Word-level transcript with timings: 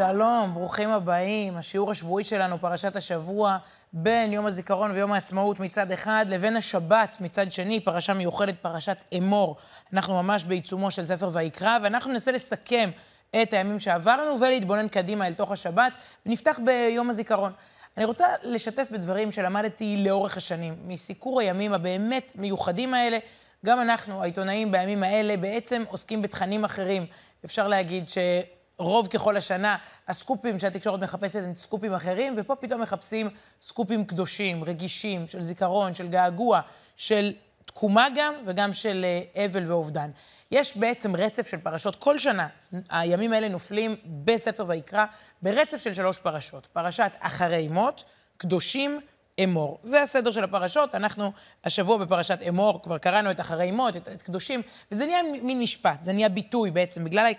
שלום, 0.00 0.54
ברוכים 0.54 0.90
הבאים. 0.90 1.56
השיעור 1.56 1.90
השבועי 1.90 2.24
שלנו, 2.24 2.58
פרשת 2.60 2.96
השבוע, 2.96 3.56
בין 3.92 4.32
יום 4.32 4.46
הזיכרון 4.46 4.90
ויום 4.90 5.12
העצמאות 5.12 5.60
מצד 5.60 5.92
אחד, 5.92 6.26
לבין 6.28 6.56
השבת 6.56 7.18
מצד 7.20 7.52
שני, 7.52 7.80
פרשה 7.80 8.14
מיוחדת, 8.14 8.56
פרשת 8.62 9.04
אמור. 9.18 9.56
אנחנו 9.92 10.22
ממש 10.22 10.44
בעיצומו 10.44 10.90
של 10.90 11.04
ספר 11.04 11.30
ויקרא, 11.32 11.78
ואנחנו 11.82 12.12
ננסה 12.12 12.32
לסכם 12.32 12.90
את 13.42 13.52
הימים 13.52 13.80
שעברנו 13.80 14.40
ולהתבונן 14.40 14.88
קדימה 14.88 15.26
אל 15.26 15.34
תוך 15.34 15.52
השבת, 15.52 15.92
ונפתח 16.26 16.60
ביום 16.64 17.10
הזיכרון. 17.10 17.52
אני 17.96 18.04
רוצה 18.04 18.26
לשתף 18.42 18.86
בדברים 18.90 19.32
שלמדתי 19.32 20.04
לאורך 20.04 20.36
השנים, 20.36 20.76
מסיקור 20.86 21.40
הימים 21.40 21.72
הבאמת 21.72 22.32
מיוחדים 22.36 22.94
האלה. 22.94 23.18
גם 23.66 23.80
אנחנו, 23.80 24.22
העיתונאים 24.22 24.72
בימים 24.72 25.02
האלה, 25.02 25.36
בעצם 25.36 25.84
עוסקים 25.88 26.22
בתכנים 26.22 26.64
אחרים. 26.64 27.06
אפשר 27.44 27.68
להגיד 27.68 28.08
ש... 28.08 28.18
רוב 28.80 29.06
ככל 29.06 29.36
השנה, 29.36 29.76
הסקופים 30.08 30.58
שהתקשורת 30.58 31.00
מחפשת 31.00 31.40
הם 31.44 31.56
סקופים 31.56 31.94
אחרים, 31.94 32.34
ופה 32.36 32.56
פתאום 32.56 32.80
מחפשים 32.80 33.30
סקופים 33.62 34.04
קדושים, 34.04 34.64
רגישים, 34.64 35.28
של 35.28 35.42
זיכרון, 35.42 35.94
של 35.94 36.08
געגוע, 36.08 36.60
של 36.96 37.32
תקומה 37.64 38.06
גם, 38.16 38.34
וגם 38.46 38.72
של 38.72 39.04
אה, 39.36 39.44
אבל 39.44 39.72
ואובדן. 39.72 40.10
יש 40.50 40.76
בעצם 40.76 41.16
רצף 41.16 41.46
של 41.46 41.56
פרשות. 41.56 41.96
כל 41.96 42.18
שנה 42.18 42.48
הימים 42.90 43.32
האלה 43.32 43.48
נופלים 43.48 43.96
בספר 44.24 44.64
ויקרא 44.68 45.04
ברצף 45.42 45.82
של 45.82 45.94
שלוש 45.94 46.18
פרשות. 46.18 46.66
פרשת 46.66 47.12
אחרי 47.20 47.68
מות, 47.68 48.04
קדושים, 48.36 49.00
אמור. 49.44 49.78
זה 49.82 50.02
הסדר 50.02 50.30
של 50.30 50.44
הפרשות. 50.44 50.94
אנחנו 50.94 51.32
השבוע 51.64 51.98
בפרשת 51.98 52.38
אמור, 52.48 52.82
כבר 52.82 52.98
קראנו 52.98 53.30
את 53.30 53.40
אחרי 53.40 53.70
מות, 53.70 53.96
את, 53.96 54.08
את 54.08 54.22
קדושים, 54.22 54.62
וזה 54.92 55.06
נהיה 55.06 55.22
מין 55.42 55.60
משפט, 55.60 56.02
זה 56.02 56.12
נהיה 56.12 56.28
ביטוי 56.28 56.70
בעצם, 56.70 57.04
בגלל 57.04 57.32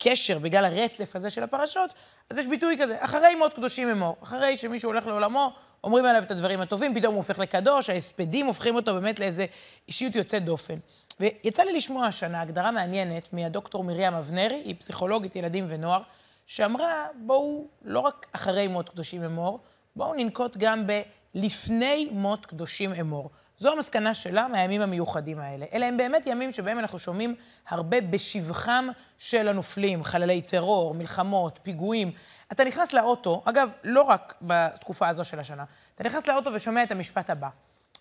הקשר, 0.00 0.38
בגלל 0.38 0.64
הרצף 0.64 1.16
הזה 1.16 1.30
של 1.30 1.42
הפרשות, 1.42 1.90
אז 2.30 2.38
יש 2.38 2.46
ביטוי 2.46 2.76
כזה, 2.80 2.96
אחרי 3.00 3.34
מות 3.34 3.54
קדושים 3.54 3.88
אמור. 3.88 4.16
אחרי 4.22 4.56
שמישהו 4.56 4.90
הולך 4.90 5.06
לעולמו, 5.06 5.52
אומרים 5.84 6.04
עליו 6.04 6.22
את 6.22 6.30
הדברים 6.30 6.60
הטובים, 6.60 6.94
פתאום 6.94 7.14
הוא 7.14 7.20
הופך 7.22 7.38
לקדוש, 7.38 7.90
ההספדים 7.90 8.46
הופכים 8.46 8.74
אותו 8.74 8.94
באמת 8.94 9.20
לאיזו 9.20 9.42
אישיות 9.88 10.16
יוצאת 10.16 10.44
דופן. 10.44 10.74
ויצא 11.20 11.62
לי 11.62 11.72
לשמוע 11.72 12.06
השנה 12.06 12.40
הגדרה 12.40 12.70
מעניינת 12.70 13.32
מהדוקטור 13.32 13.84
מרים 13.84 14.14
אבנרי, 14.14 14.62
היא 14.64 14.74
פסיכולוגית 14.78 15.36
ילדים 15.36 15.64
ונוער, 15.68 16.02
שאמרה, 16.46 17.06
בואו, 17.14 17.66
לא 17.84 18.00
רק 18.00 18.26
אחרי 18.32 18.68
מות 18.68 18.88
קדושים 18.88 19.24
אמור, 19.24 19.60
בואו 19.96 20.14
ננקוט 20.14 20.56
גם 20.56 20.86
בלפני 21.34 22.08
מות 22.12 22.46
קדושים 22.46 22.92
אמור. 22.92 23.30
זו 23.60 23.72
המסקנה 23.72 24.14
שלה 24.14 24.48
מהימים 24.48 24.80
המיוחדים 24.80 25.38
האלה. 25.38 25.66
אלה 25.72 25.86
הם 25.86 25.96
באמת 25.96 26.26
ימים 26.26 26.52
שבהם 26.52 26.78
אנחנו 26.78 26.98
שומעים 26.98 27.34
הרבה 27.68 28.00
בשבחם 28.00 28.88
של 29.18 29.48
הנופלים, 29.48 30.04
חללי 30.04 30.42
טרור, 30.42 30.94
מלחמות, 30.94 31.60
פיגועים. 31.62 32.12
אתה 32.52 32.64
נכנס 32.64 32.92
לאוטו, 32.92 33.42
אגב, 33.44 33.70
לא 33.84 34.02
רק 34.02 34.34
בתקופה 34.42 35.08
הזו 35.08 35.24
של 35.24 35.40
השנה, 35.40 35.64
אתה 35.94 36.04
נכנס 36.04 36.26
לאוטו 36.26 36.52
ושומע 36.52 36.82
את 36.82 36.92
המשפט 36.92 37.30
הבא. 37.30 37.48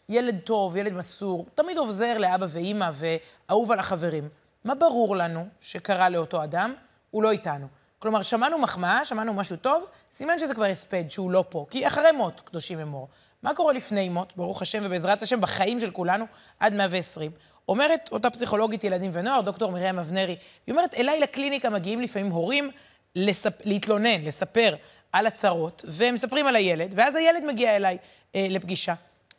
ילד 0.10 0.40
טוב, 0.40 0.76
ילד 0.76 0.94
מסור, 0.94 1.46
תמיד 1.56 1.78
עוזר 1.78 2.18
לאבא 2.18 2.46
ואימא 2.50 2.90
ואהוב 2.94 3.72
על 3.72 3.80
החברים. 3.80 4.30
מה 4.64 4.76
ברור 4.76 5.16
לנו 5.16 5.48
שקרה 5.62 6.10
לאותו 6.10 6.44
אדם? 6.44 6.74
הוא 7.12 7.24
לא 7.24 7.32
איתנו. 7.32 7.68
כלומר, 8.00 8.24
שמענו 8.24 8.58
מחמאה, 8.60 9.06
שמענו 9.06 9.34
משהו 9.34 9.58
טוב, 9.58 9.86
סימן 10.14 10.40
שזה 10.40 10.54
כבר 10.54 10.66
הספד, 10.66 11.04
שהוא 11.10 11.32
לא 11.32 11.44
פה. 11.50 11.66
כי 11.70 11.88
אחרי 11.88 12.12
מות, 12.12 12.42
קדושים 12.46 12.80
אמור. 12.80 13.08
מה 13.44 13.54
קורה 13.54 13.74
לפני 13.74 14.10
מות, 14.10 14.34
ברוך 14.36 14.62
השם 14.62 14.80
ובעזרת 14.84 15.22
השם, 15.22 15.42
בחיים 15.42 15.80
של 15.80 15.92
כולנו, 15.92 16.26
עד 16.60 16.74
120? 16.74 17.32
אומרת 17.68 18.10
אותה 18.12 18.30
פסיכולוגית 18.30 18.84
ילדים 18.84 19.12
ונוער, 19.14 19.42
דוקטור 19.42 19.72
מרים 19.72 20.00
אבנרי, 20.00 20.36
היא 20.68 20.74
אומרת, 20.74 20.94
אליי 20.94 21.20
לקליניקה 21.20 21.70
מגיעים 21.70 22.02
לפעמים 22.02 22.32
הורים 22.32 22.72
לספ... 23.16 23.66
להתלונן, 23.66 24.22
לספר 24.22 24.76
על 25.12 25.28
הצרות, 25.28 25.86
והם 25.88 26.14
מספרים 26.14 26.48
על 26.48 26.56
הילד, 26.56 26.94
ואז 26.96 27.16
הילד 27.16 27.44
מגיע 27.48 27.76
אליי 27.76 27.98
אה, 28.36 28.48
לפגישה. 28.50 28.94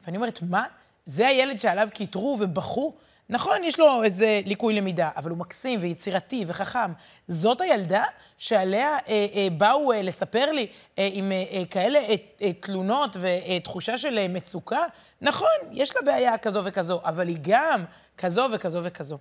ואני 0.04 0.16
אומרת, 0.16 0.38
מה? 0.42 0.64
זה 1.06 1.28
הילד 1.28 1.60
שעליו 1.60 1.88
קיטרו 1.94 2.36
ובכו? 2.40 2.94
נכון, 3.32 3.64
יש 3.64 3.78
לו 3.78 4.02
איזה 4.04 4.40
ליקוי 4.46 4.74
למידה, 4.74 5.10
אבל 5.16 5.30
הוא 5.30 5.38
מקסים 5.38 5.80
ויצירתי 5.82 6.44
וחכם. 6.46 6.92
זאת 7.28 7.60
הילדה 7.60 8.04
שעליה 8.38 8.98
אה, 9.08 9.26
אה, 9.34 9.48
באו 9.58 9.92
אה, 9.92 10.02
לספר 10.02 10.52
לי 10.52 10.66
אה, 10.98 11.08
עם 11.12 11.32
אה, 11.32 11.44
אה, 11.50 11.62
כאלה 11.70 11.98
אה, 11.98 12.14
אה, 12.42 12.52
תלונות 12.52 13.16
ותחושה 13.20 13.98
של 13.98 14.18
אה, 14.18 14.28
מצוקה? 14.28 14.80
נכון, 15.20 15.48
יש 15.72 15.96
לה 15.96 16.02
בעיה 16.02 16.38
כזו 16.38 16.62
וכזו, 16.64 17.00
אבל 17.04 17.28
היא 17.28 17.36
גם 17.42 17.84
כזו 18.18 18.48
וכזו 18.52 18.80
וכזו. 18.84 19.18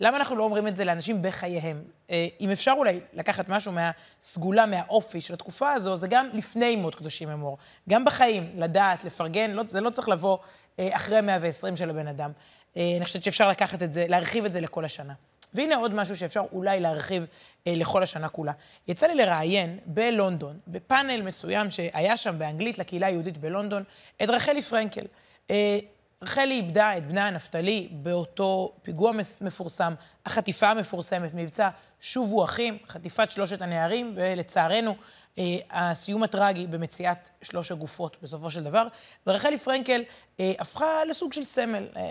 למה 0.00 0.16
אנחנו 0.16 0.36
לא 0.36 0.44
אומרים 0.44 0.66
את 0.66 0.76
זה 0.76 0.84
לאנשים 0.84 1.22
בחייהם? 1.22 1.82
אה, 2.10 2.26
אם 2.40 2.50
אפשר 2.50 2.74
אולי 2.76 3.00
לקחת 3.12 3.48
משהו 3.48 3.72
מהסגולה, 3.72 4.66
מהאופי 4.66 5.20
של 5.20 5.34
התקופה 5.34 5.72
הזו, 5.72 5.96
זה 5.96 6.06
גם 6.08 6.28
לפני 6.32 6.76
מות 6.76 6.94
קדושים 6.94 7.28
אמור. 7.30 7.58
גם 7.88 8.04
בחיים, 8.04 8.50
לדעת, 8.56 9.04
לפרגן, 9.04 9.50
לא, 9.50 9.62
זה 9.68 9.80
לא 9.80 9.90
צריך 9.90 10.08
לבוא 10.08 10.38
אה, 10.78 10.96
אחרי 10.96 11.20
120 11.20 11.76
של 11.76 11.90
הבן 11.90 12.06
אדם. 12.08 12.30
אה, 12.76 12.96
אני 12.96 13.04
חושבת 13.04 13.22
שאפשר 13.22 13.48
לקחת 13.48 13.82
את 13.82 13.92
זה, 13.92 14.06
להרחיב 14.08 14.44
את 14.44 14.52
זה 14.52 14.60
לכל 14.60 14.84
השנה. 14.84 15.14
והנה 15.54 15.76
עוד 15.76 15.94
משהו 15.94 16.16
שאפשר 16.16 16.42
אולי 16.52 16.80
להרחיב 16.80 17.26
אה, 17.66 17.72
לכל 17.76 18.02
השנה 18.02 18.28
כולה. 18.28 18.52
יצא 18.88 19.06
לי 19.06 19.14
לראיין 19.14 19.78
בלונדון, 19.86 20.58
בפאנל 20.68 21.22
מסוים 21.22 21.70
שהיה 21.70 22.16
שם 22.16 22.38
באנגלית 22.38 22.78
לקהילה 22.78 23.06
היהודית 23.06 23.38
בלונדון, 23.38 23.82
את 24.22 24.30
רחלי 24.30 24.62
פרנקל. 24.62 25.04
אה, 25.50 25.78
רחלי 26.22 26.54
איבדה 26.54 26.96
את 26.96 27.06
בנה 27.06 27.30
נפתלי 27.30 27.88
באותו 27.92 28.72
פיגוע 28.82 29.12
מפורסם, 29.40 29.94
החטיפה 30.26 30.70
המפורסמת, 30.70 31.34
מבצע 31.34 31.68
שובו 32.00 32.44
אחים, 32.44 32.78
חטיפת 32.88 33.30
שלושת 33.30 33.62
הנערים, 33.62 34.12
ולצערנו, 34.16 34.94
אה, 35.38 35.44
הסיום 35.70 36.22
הטרגי 36.22 36.66
במציאת 36.66 37.28
שלוש 37.42 37.72
הגופות 37.72 38.16
בסופו 38.22 38.50
של 38.50 38.64
דבר. 38.64 38.86
ורחלי 39.26 39.58
פרנקל 39.58 40.02
אה, 40.40 40.52
הפכה 40.58 41.04
לסוג 41.08 41.32
של 41.32 41.42
סמל, 41.42 41.86
אה, 41.96 42.02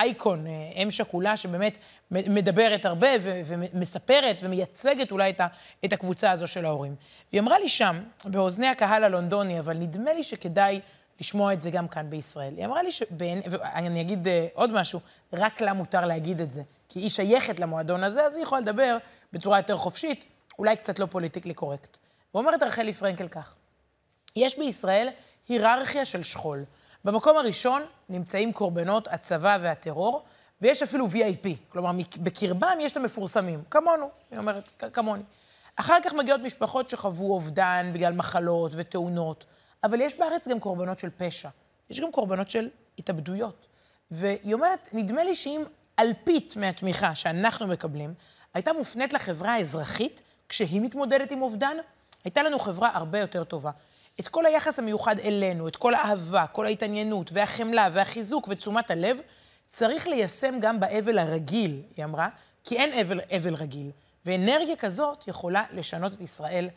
אייקון, 0.00 0.46
אה, 0.46 0.52
אם 0.82 0.90
שכולה 0.90 1.36
שבאמת 1.36 1.78
מדברת 2.10 2.84
הרבה 2.84 3.08
ו- 3.20 3.40
ומספרת 3.46 4.40
ומייצגת 4.42 5.12
אולי 5.12 5.30
את, 5.30 5.40
ה- 5.40 5.46
את 5.84 5.92
הקבוצה 5.92 6.30
הזו 6.30 6.46
של 6.46 6.64
ההורים. 6.64 6.94
והיא 7.32 7.40
אמרה 7.40 7.58
לי 7.58 7.68
שם, 7.68 8.02
באוזני 8.24 8.66
הקהל 8.68 9.04
הלונדוני, 9.04 9.58
אבל 9.60 9.76
נדמה 9.76 10.12
לי 10.14 10.22
שכדאי 10.22 10.80
לשמוע 11.20 11.52
את 11.52 11.62
זה 11.62 11.70
גם 11.70 11.88
כאן 11.88 12.10
בישראל. 12.10 12.54
היא 12.56 12.64
אמרה 12.64 12.82
לי 12.82 12.92
שבין, 12.92 13.42
ואני 13.50 14.00
אגיד 14.00 14.28
אה, 14.28 14.46
עוד 14.54 14.72
משהו, 14.72 15.00
רק 15.32 15.60
לה 15.60 15.72
מותר 15.72 16.04
להגיד 16.04 16.40
את 16.40 16.52
זה. 16.52 16.62
כי 16.88 17.00
היא 17.00 17.10
שייכת 17.10 17.60
למועדון 17.60 18.04
הזה, 18.04 18.26
אז 18.26 18.36
היא 18.36 18.42
יכולה 18.42 18.60
לדבר 18.60 18.96
בצורה 19.32 19.58
יותר 19.58 19.76
חופשית, 19.76 20.24
אולי 20.58 20.76
קצת 20.76 20.98
לא 20.98 21.06
פוליטיקלי 21.06 21.54
קורקט. 21.54 21.96
ואומרת 22.34 22.62
רחלי 22.62 22.92
פרנקל 22.92 23.28
כך, 23.28 23.54
יש 24.36 24.58
בישראל 24.58 25.08
היררכיה 25.48 26.04
של 26.04 26.22
שכול. 26.22 26.64
במקום 27.04 27.36
הראשון 27.36 27.82
נמצאים 28.08 28.52
קורבנות 28.52 29.08
הצבא 29.08 29.58
והטרור, 29.60 30.22
ויש 30.60 30.82
אפילו 30.82 31.06
VIP, 31.06 31.48
כלומר, 31.68 31.90
בקרבם 32.22 32.78
יש 32.80 32.92
את 32.92 32.96
המפורסמים, 32.96 33.62
כמונו, 33.70 34.10
היא 34.30 34.38
אומרת, 34.38 34.68
כמוני. 34.92 35.22
אחר 35.76 35.96
כך 36.04 36.14
מגיעות 36.14 36.40
משפחות 36.40 36.88
שחוו 36.88 37.32
אובדן 37.32 37.90
בגלל 37.94 38.12
מחלות 38.12 38.72
ותאונות, 38.74 39.44
אבל 39.84 40.00
יש 40.00 40.18
בארץ 40.18 40.48
גם 40.48 40.60
קורבנות 40.60 40.98
של 40.98 41.10
פשע. 41.16 41.48
יש 41.90 42.00
גם 42.00 42.12
קורבנות 42.12 42.50
של 42.50 42.68
התאבדויות. 42.98 43.66
והיא 44.10 44.54
אומרת, 44.54 44.88
נדמה 44.92 45.24
לי 45.24 45.34
שאם 45.34 45.62
אלפית 45.98 46.56
מהתמיכה 46.56 47.14
שאנחנו 47.14 47.66
מקבלים, 47.66 48.14
הייתה 48.54 48.72
מופנית 48.72 49.12
לחברה 49.12 49.52
האזרחית, 49.54 50.22
כשהיא 50.48 50.80
מתמודדת 50.80 51.30
עם 51.30 51.42
אובדן, 51.42 51.76
הייתה 52.24 52.42
לנו 52.42 52.58
חברה 52.58 52.90
הרבה 52.94 53.18
יותר 53.18 53.44
טובה. 53.44 53.70
את 54.20 54.28
כל 54.28 54.46
היחס 54.46 54.78
המיוחד 54.78 55.18
אלינו, 55.18 55.68
את 55.68 55.76
כל 55.76 55.94
האהבה, 55.94 56.46
כל 56.46 56.66
ההתעניינות 56.66 57.30
והחמלה 57.32 57.88
והחיזוק 57.92 58.48
ותשומת 58.48 58.90
הלב, 58.90 59.18
צריך 59.68 60.06
ליישם 60.06 60.54
גם 60.60 60.80
באבל 60.80 61.18
הרגיל, 61.18 61.82
היא 61.96 62.04
אמרה, 62.04 62.28
כי 62.64 62.76
אין 62.76 62.98
אבל, 62.98 63.20
אבל 63.36 63.54
רגיל. 63.54 63.90
ואנרגיה 64.26 64.76
כזאת 64.76 65.28
יכולה 65.28 65.64
לשנות 65.72 66.12
את 66.12 66.20
ישראל 66.20 66.68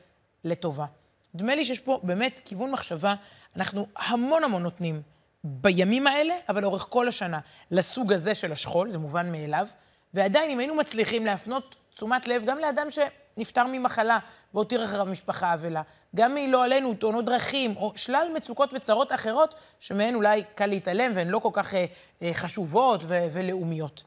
לטובה. 0.44 0.86
נדמה 1.34 1.56
לי 1.56 1.66
שיש 1.66 1.80
פה 1.80 2.00
באמת 2.04 2.42
כיוון 2.46 2.72
מחשבה, 2.72 3.16
אנחנו 3.56 3.88
המון 3.98 4.44
המון 4.44 4.64
נותנים 4.64 5.02
בימים 5.44 6.08
האלה, 6.08 6.34
אבל 6.50 6.62
לאורך 6.62 6.88
כל 6.90 7.08
השנה, 7.08 7.40
לסוג 7.72 8.14
הזה 8.14 8.36
של 8.36 8.52
השכול, 8.52 8.90
זה 8.90 8.98
מובן 8.98 9.32
מאליו, 9.32 9.68
ועדיין 10.14 10.52
אם 10.52 10.60
היינו 10.60 10.76
מצליחים 10.76 11.26
להפנות 11.26 11.76
תשומת 11.94 12.28
לב 12.28 12.44
גם 12.46 12.58
לאדם 12.58 12.88
שנפטר 12.90 13.64
ממחלה 13.72 14.20
והותיר 14.54 14.84
אחריו 14.84 15.06
משפחה 15.06 15.54
אבלה, 15.54 15.82
גם 16.16 16.36
מלא 16.36 16.64
עלינו, 16.64 16.94
תאונות 16.94 17.26
דרכים, 17.26 17.78
או 17.78 17.94
שלל 17.96 18.28
מצוקות 18.36 18.74
וצרות 18.74 19.14
אחרות, 19.14 19.56
שמהן 19.80 20.16
אולי 20.16 20.44
קל 20.56 20.66
להתעלם 20.66 21.12
והן 21.16 21.28
לא 21.28 21.40
כל 21.40 21.50
כך 21.54 21.74
אה, 21.74 21.86
אה, 22.22 22.34
חשובות 22.34 23.02
ו- 23.04 23.28
ולאומיות. 23.32 24.04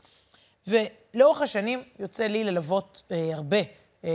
ולאורך 0.66 1.42
השנים 1.42 1.82
יוצא 1.98 2.26
לי 2.26 2.44
ללוות 2.44 3.02
אה, 3.10 3.30
הרבה 3.34 3.56
אה, 4.04 4.10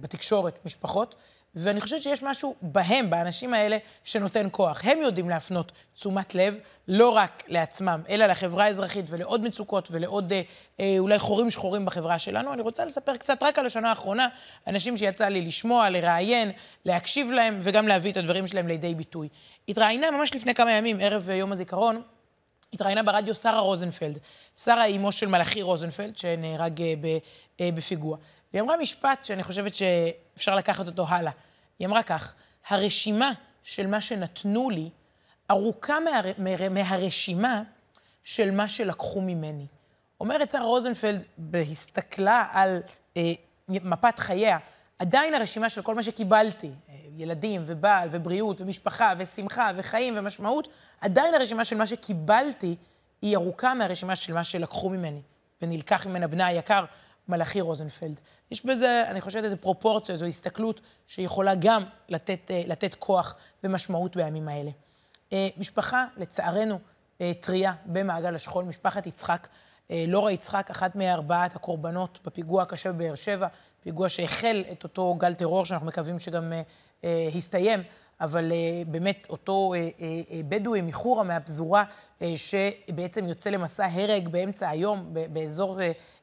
בתקשורת 0.00 0.58
משפחות, 0.64 1.14
ואני 1.56 1.80
חושבת 1.80 2.02
שיש 2.02 2.22
משהו 2.22 2.54
בהם, 2.62 3.10
באנשים 3.10 3.54
האלה, 3.54 3.78
שנותן 4.04 4.48
כוח. 4.50 4.80
הם 4.84 4.98
יודעים 5.02 5.28
להפנות 5.28 5.72
תשומת 5.94 6.34
לב, 6.34 6.58
לא 6.88 7.08
רק 7.08 7.42
לעצמם, 7.48 8.02
אלא 8.08 8.26
לחברה 8.26 8.64
האזרחית 8.64 9.04
ולעוד 9.08 9.40
מצוקות 9.40 9.88
ולעוד 9.90 10.32
אה, 10.32 10.42
אה, 10.80 10.94
אולי 10.98 11.18
חורים 11.18 11.50
שחורים 11.50 11.84
בחברה 11.84 12.18
שלנו. 12.18 12.52
אני 12.52 12.62
רוצה 12.62 12.84
לספר 12.84 13.16
קצת 13.16 13.42
רק 13.42 13.58
על 13.58 13.66
השנה 13.66 13.88
האחרונה, 13.88 14.28
אנשים 14.66 14.96
שיצא 14.96 15.28
לי 15.28 15.42
לשמוע, 15.42 15.90
לראיין, 15.90 16.52
להקשיב 16.84 17.30
להם 17.30 17.58
וגם 17.62 17.88
להביא 17.88 18.12
את 18.12 18.16
הדברים 18.16 18.46
שלהם 18.46 18.68
לידי 18.68 18.94
ביטוי. 18.94 19.28
התראיינה 19.68 20.10
ממש 20.10 20.34
לפני 20.34 20.54
כמה 20.54 20.72
ימים, 20.72 20.96
ערב 21.00 21.30
יום 21.30 21.52
הזיכרון, 21.52 22.02
התראיינה 22.72 23.02
ברדיו 23.02 23.34
שרה 23.34 23.58
רוזנפלד. 23.58 24.18
שרה 24.56 24.82
היא 24.82 24.96
אמו 24.96 25.12
של 25.12 25.26
מלאכי 25.26 25.62
רוזנפלד, 25.62 26.18
שנהרג 26.18 26.82
אה, 26.82 26.94
אה, 27.60 27.70
בפיגוע. 27.74 28.16
והיא 28.52 28.62
אמרה 28.62 28.76
משפט 28.76 29.24
שאני 29.24 29.42
חושבת 29.42 29.74
שאפשר 29.74 30.54
לקחת 30.54 30.86
אותו 30.86 31.04
הלאה. 31.08 31.32
היא 31.78 31.86
אמרה 31.86 32.02
כך, 32.02 32.34
הרשימה 32.68 33.32
של 33.62 33.86
מה 33.86 34.00
שנתנו 34.00 34.70
לי 34.70 34.90
ארוכה 35.50 36.00
מה, 36.00 36.10
מה, 36.38 36.68
מהרשימה 36.68 37.62
של 38.24 38.50
מה 38.50 38.68
שלקחו 38.68 39.20
ממני. 39.20 39.66
אומרת 40.20 40.50
שרה 40.50 40.64
רוזנפלד, 40.64 41.24
בהסתכלה 41.38 42.48
על 42.52 42.82
אה, 43.16 43.32
מפת 43.68 44.18
חייה, 44.18 44.58
עדיין 44.98 45.34
הרשימה 45.34 45.70
של 45.70 45.82
כל 45.82 45.94
מה 45.94 46.02
שקיבלתי, 46.02 46.70
אה, 46.88 46.94
ילדים 47.16 47.62
ובעל 47.66 48.08
ובריאות 48.12 48.60
ומשפחה 48.60 49.12
ושמחה 49.18 49.70
וחיים 49.76 50.14
ומשמעות, 50.16 50.68
עדיין 51.00 51.34
הרשימה 51.34 51.64
של 51.64 51.76
מה 51.76 51.86
שקיבלתי 51.86 52.76
היא 53.22 53.36
ארוכה 53.36 53.74
מהרשימה 53.74 54.16
של 54.16 54.32
מה 54.32 54.44
שלקחו 54.44 54.90
ממני, 54.90 55.22
ונלקח 55.62 56.06
ממנה 56.06 56.26
בנה 56.26 56.46
היקר, 56.46 56.84
מלאכי 57.28 57.60
רוזנפלד. 57.60 58.20
יש 58.50 58.66
בזה, 58.66 59.04
אני 59.10 59.20
חושבת, 59.20 59.44
איזו 59.44 59.56
פרופורציה, 59.56 60.12
איזו 60.12 60.26
הסתכלות 60.26 60.80
שיכולה 61.06 61.54
גם 61.54 61.84
לתת, 62.08 62.50
אה, 62.50 62.62
לתת 62.66 62.94
כוח 62.94 63.34
ומשמעות 63.64 64.16
בימים 64.16 64.48
האלה. 64.48 64.70
אה, 65.32 65.48
משפחה, 65.56 66.04
לצערנו, 66.16 66.78
טריה 67.40 67.72
במעגל 67.86 68.34
השכול, 68.34 68.64
משפחת 68.64 69.06
יצחק. 69.06 69.48
לורה 69.90 70.32
יצחק, 70.32 70.70
אחת 70.70 70.96
מארבעת 70.96 71.56
הקורבנות 71.56 72.18
בפיגוע 72.24 72.62
הקשה 72.62 72.92
בבאר 72.92 73.14
שבע, 73.14 73.46
פיגוע 73.86 74.08
שהחל 74.08 74.64
את 74.72 74.84
אותו 74.84 75.14
גל 75.14 75.34
טרור 75.34 75.64
שאנחנו 75.64 75.86
מקווים 75.86 76.18
שגם 76.18 76.52
אה, 77.04 77.28
הסתיים, 77.34 77.82
אבל 78.20 78.52
אה, 78.52 78.82
באמת 78.86 79.26
אותו 79.30 79.74
אה, 79.74 79.88
אה, 80.00 80.40
בדואי 80.48 80.80
מחורה 80.80 81.24
מהפזורה, 81.24 81.84
שבעצם 82.36 83.28
יוצא 83.28 83.50
למסע 83.50 83.86
הרג 83.92 84.28
באמצע 84.28 84.68
היום 84.68 85.14
באזור 85.32 85.78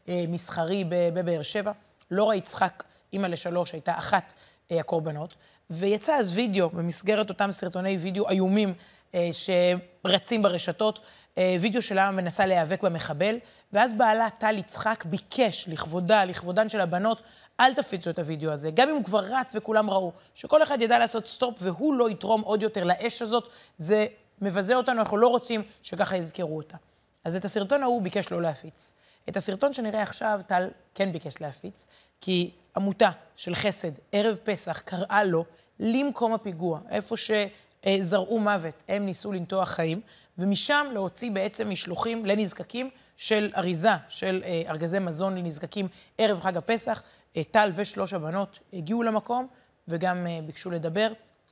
מסחרי 0.08 0.84
בבאר 0.88 1.42
שבע. 1.42 1.72
לורה 2.12 2.36
יצחק, 2.36 2.84
אימא 3.14 3.28
לשלוש, 3.28 3.72
הייתה 3.72 3.98
אחת 3.98 4.34
הקורבנות, 4.72 5.36
ויצא 5.70 6.16
אז 6.16 6.36
וידאו 6.38 6.70
במסגרת 6.70 7.30
אותם 7.30 7.52
סרטוני 7.52 7.98
וידאו 7.98 8.30
איומים 8.30 8.74
אה, 9.16 9.30
שרצים 9.32 10.42
ברשתות. 10.42 11.00
אה, 11.38 11.56
וידאו 11.62 11.82
שלה 11.82 12.12
מנסה 12.12 12.46
להיאבק 12.46 12.82
במחבל, 12.82 13.36
ואז 13.74 13.94
בעלה 13.94 14.30
טל 14.30 14.58
יצחק 14.58 15.06
ביקש 15.06 15.66
לכבודה, 15.68 16.26
לכבודן 16.26 16.70
של 16.70 16.82
הבנות, 16.82 17.22
אל 17.60 17.74
תפיצו 17.74 18.10
את 18.10 18.20
הוידאו 18.20 18.52
הזה, 18.52 18.72
גם 18.72 18.90
אם 18.90 18.96
הוא 18.96 19.04
כבר 19.04 19.20
רץ 19.20 19.56
וכולם 19.56 19.90
ראו, 19.90 20.12
שכל 20.36 20.64
אחד 20.64 20.82
ידע 20.82 21.00
לעשות 21.00 21.26
סטופ 21.26 21.56
והוא 21.60 21.94
לא 21.94 22.10
יתרום 22.10 22.42
עוד 22.42 22.62
יותר 22.62 22.84
לאש 22.84 23.22
הזאת, 23.22 23.50
זה 23.78 24.06
מבזה 24.42 24.76
אותנו, 24.76 25.00
אנחנו 25.00 25.18
לא 25.18 25.28
רוצים 25.28 25.64
שככה 25.84 26.18
יזכרו 26.18 26.58
אותה. 26.58 26.78
אז 27.24 27.36
את 27.36 27.46
הסרטון 27.46 27.84
ההוא 27.84 28.02
ביקש 28.02 28.32
לא 28.32 28.42
להפיץ. 28.42 28.94
את 29.30 29.38
הסרטון 29.38 29.74
שנראה 29.74 30.02
עכשיו, 30.02 30.42
טל 30.48 30.70
כן 30.96 31.12
ביקש 31.12 31.42
להפיץ, 31.42 31.88
כי 32.26 32.52
עמותה 32.76 33.10
של 33.36 33.56
חסד, 33.56 33.92
ערב 34.12 34.40
פסח, 34.44 34.80
קראה 34.80 35.24
לו 35.24 35.46
למקום 35.80 36.34
הפיגוע, 36.34 36.80
איפה 36.90 37.16
שזרעו 37.18 38.40
מוות, 38.40 38.84
הם 38.88 39.06
ניסו 39.06 39.32
לנטוע 39.32 39.66
חיים, 39.66 40.02
ומשם 40.38 40.88
להוציא 40.94 41.32
בעצם 41.32 41.70
משלוחים 41.70 42.26
לנזקקים 42.26 42.90
של 43.18 43.52
אריזה 43.58 43.90
של 44.10 44.42
אה, 44.46 44.62
ארגזי 44.70 45.00
מזון 45.00 45.38
לנזקקים 45.38 45.88
ערב 46.18 46.40
חג 46.42 46.58
הפסח. 46.58 47.04
אה, 47.38 47.44
טל 47.52 47.72
ושלוש 47.76 48.14
הבנות 48.14 48.60
הגיעו 48.74 49.04
למקום 49.04 49.48
וגם 49.88 50.28
אה, 50.28 50.40
ביקשו 50.46 50.72
לדבר. 50.72 51.08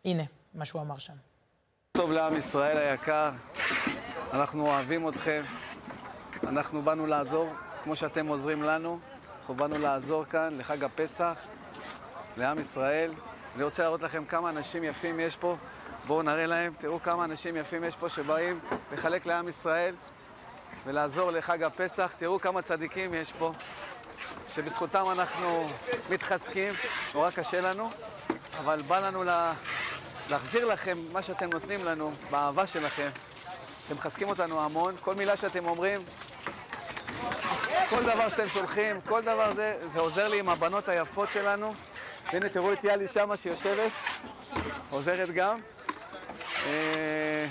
הנה 0.05 0.23
מה 0.53 0.65
שהוא 0.65 0.81
אמר 0.81 0.97
שם. 0.97 1.13
טוב 1.91 2.11
לעם 2.11 2.35
ישראל 2.35 2.77
היקר, 2.77 3.31
אנחנו 4.33 4.65
אוהבים 4.65 5.09
אתכם, 5.09 5.43
אנחנו 6.43 6.81
באנו 6.81 7.07
לעזור 7.07 7.49
כמו 7.83 7.95
שאתם 7.95 8.27
עוזרים 8.27 8.63
לנו, 8.63 8.99
אנחנו 9.41 9.55
באנו 9.55 9.77
לעזור 9.77 10.25
כאן 10.25 10.57
לחג 10.57 10.83
הפסח, 10.83 11.33
לעם 12.37 12.59
ישראל. 12.59 13.13
אני 13.55 13.63
רוצה 13.63 13.83
להראות 13.83 14.01
לכם 14.01 14.25
כמה 14.25 14.49
אנשים 14.49 14.83
יפים 14.83 15.19
יש 15.19 15.35
פה, 15.35 15.57
בואו 16.07 16.21
נראה 16.21 16.45
להם, 16.45 16.73
תראו 16.77 17.01
כמה 17.03 17.25
אנשים 17.25 17.55
יפים 17.55 17.83
יש 17.83 17.95
פה 17.95 18.09
שבאים 18.09 18.59
לחלק 18.93 19.25
לעם 19.25 19.47
ישראל 19.47 19.95
ולעזור 20.85 21.31
לחג 21.31 21.63
הפסח, 21.63 22.13
תראו 22.17 22.39
כמה 22.39 22.61
צדיקים 22.61 23.13
יש 23.13 23.31
פה. 23.31 23.51
שבזכותם 24.47 25.05
אנחנו 25.11 25.69
מתחזקים, 26.09 26.73
נורא 27.13 27.31
קשה 27.31 27.61
לנו, 27.61 27.89
אבל 28.57 28.81
בא 28.81 28.99
לנו 28.99 29.23
לה... 29.23 29.53
להחזיר 30.29 30.65
לכם 30.65 30.97
מה 31.11 31.21
שאתם 31.21 31.49
נותנים 31.49 31.85
לנו, 31.85 32.11
באהבה 32.31 32.67
שלכם. 32.67 33.09
אתם 33.85 33.95
מחזקים 33.95 34.29
אותנו 34.29 34.61
המון, 34.61 34.95
כל 35.01 35.15
מילה 35.15 35.37
שאתם 35.37 35.65
אומרים, 35.65 36.01
כל 37.91 38.03
דבר 38.03 38.29
שאתם 38.29 38.49
שולחים, 38.49 39.01
כל 39.01 39.21
דבר 39.21 39.53
זה, 39.53 39.77
זה 39.85 39.99
עוזר 39.99 40.27
לי 40.27 40.39
עם 40.39 40.49
הבנות 40.49 40.89
היפות 40.89 41.31
שלנו. 41.31 41.73
הנה, 42.25 42.49
תראו 42.49 42.73
את 42.73 42.83
יאלי 42.83 43.07
שמה 43.07 43.37
שיושבת, 43.37 43.91
עוזרת 44.89 45.29
גם. 45.29 45.59
אה, 46.65 47.45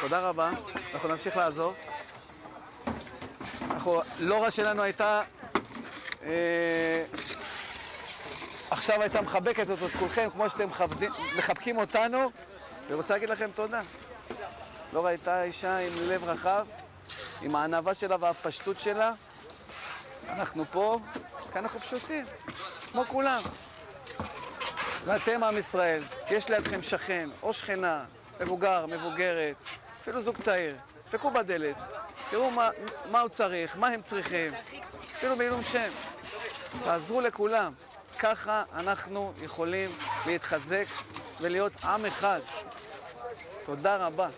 תודה 0.00 0.20
רבה, 0.20 0.50
אנחנו 0.94 1.08
נמשיך 1.08 1.36
לעזור. 1.36 1.74
אנחנו, 3.70 4.02
לורה 4.18 4.50
שלנו 4.50 4.82
הייתה 4.82 5.22
אה, 6.22 7.04
עכשיו 8.70 9.02
הייתה 9.02 9.22
מחבקת 9.22 9.70
אותו, 9.70 9.86
את 9.86 9.92
כולכם, 9.98 10.28
כמו 10.32 10.50
שאתם 10.50 10.68
מכבדים, 10.68 11.12
מחבקים 11.38 11.78
אותנו, 11.78 12.30
ורוצה 12.88 13.14
להגיד 13.14 13.28
לכם 13.28 13.50
תודה. 13.54 13.80
לא 14.92 15.06
ראיתה 15.06 15.42
אישה 15.42 15.78
עם 15.78 15.92
לב 15.96 16.24
רחב, 16.24 16.66
עם 17.42 17.56
הענווה 17.56 17.94
שלה 17.94 18.16
והפשטות 18.20 18.80
שלה. 18.80 19.12
אנחנו 20.28 20.64
פה, 20.70 20.98
כי 21.52 21.58
אנחנו 21.58 21.80
פשוטים, 21.80 22.26
כמו 22.92 23.04
כולם. 23.08 23.42
ואתם 25.04 25.44
עם 25.44 25.58
ישראל, 25.58 26.02
יש 26.30 26.48
לידכם 26.48 26.82
שכן 26.82 27.28
או 27.42 27.52
שכנה, 27.52 28.04
מבוגר, 28.40 28.86
מבוגרת, 28.86 29.56
אפילו 30.02 30.20
זוג 30.20 30.36
צעיר, 30.36 30.76
דפקו 31.08 31.30
בדלת, 31.30 31.76
תראו 32.30 32.50
מה, 32.50 32.70
מה 33.10 33.20
הוא 33.20 33.28
צריך, 33.28 33.76
מה 33.76 33.88
הם 33.88 34.02
צריכים, 34.02 34.52
אפילו 35.16 35.36
בעילום 35.36 35.62
שם. 35.62 35.90
תעזרו 36.84 37.20
לכולם. 37.20 37.72
ככה 38.18 38.62
אנחנו 38.74 39.32
יכולים 39.42 39.90
להתחזק 40.26 40.84
ולהיות 41.40 41.72
עם 41.84 42.06
אחד. 42.06 42.40
תודה 43.66 43.96
רבה. 43.96 44.28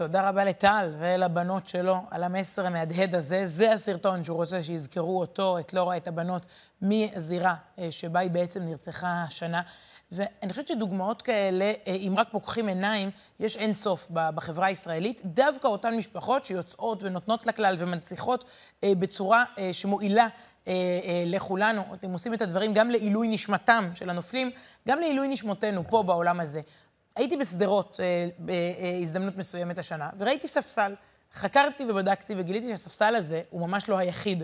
תודה 0.00 0.28
רבה 0.28 0.44
לטל 0.44 0.94
ולבנות 0.98 1.66
שלו 1.66 1.96
על 2.10 2.22
המסר 2.22 2.66
המהדהד 2.66 3.14
הזה. 3.14 3.46
זה 3.46 3.72
הסרטון 3.72 4.24
שהוא 4.24 4.36
רוצה 4.36 4.62
שיזכרו 4.62 5.20
אותו, 5.20 5.58
את 5.58 5.72
לורה, 5.74 5.96
את 5.96 6.08
הבנות, 6.08 6.46
מזירה 6.82 7.54
אה, 7.78 7.90
שבה 7.90 8.20
היא 8.20 8.30
בעצם 8.30 8.62
נרצחה 8.62 9.22
השנה. 9.22 9.62
ואני 10.12 10.50
חושבת 10.50 10.68
שדוגמאות 10.68 11.22
כאלה, 11.22 11.64
אה, 11.64 11.94
אם 11.94 12.14
רק 12.16 12.28
פוקחים 12.30 12.68
עיניים, 12.68 13.10
יש 13.40 13.56
אין 13.56 13.74
סוף 13.74 14.06
בחברה 14.10 14.66
הישראלית. 14.66 15.22
דווקא 15.24 15.66
אותן 15.66 15.96
משפחות 15.96 16.44
שיוצאות 16.44 17.02
ונותנות 17.02 17.46
לכלל 17.46 17.74
ומנציחות 17.78 18.44
אה, 18.84 18.92
בצורה 18.98 19.44
שמועילה 19.72 20.26
לכולנו. 21.26 21.82
אתם 21.94 22.12
עושים 22.12 22.34
את 22.34 22.42
הדברים 22.42 22.74
גם 22.74 22.90
לעילוי 22.90 23.28
נשמתם 23.28 23.90
של 23.94 24.10
הנופלים, 24.10 24.50
גם 24.88 24.98
לעילוי 24.98 25.28
נשמותינו 25.28 25.84
פה 25.88 26.02
בעולם 26.02 26.40
הזה. 26.40 26.60
הייתי 27.20 27.36
בשדרות 27.36 28.00
בהזדמנות 28.38 29.36
מסוימת 29.36 29.78
השנה, 29.78 30.10
וראיתי 30.18 30.48
ספסל. 30.48 30.94
חקרתי 31.32 31.84
ובדקתי 31.88 32.34
וגיליתי 32.36 32.68
שהספסל 32.68 33.14
הזה 33.14 33.42
הוא 33.50 33.60
ממש 33.60 33.88
לא 33.88 33.98
היחיד, 33.98 34.42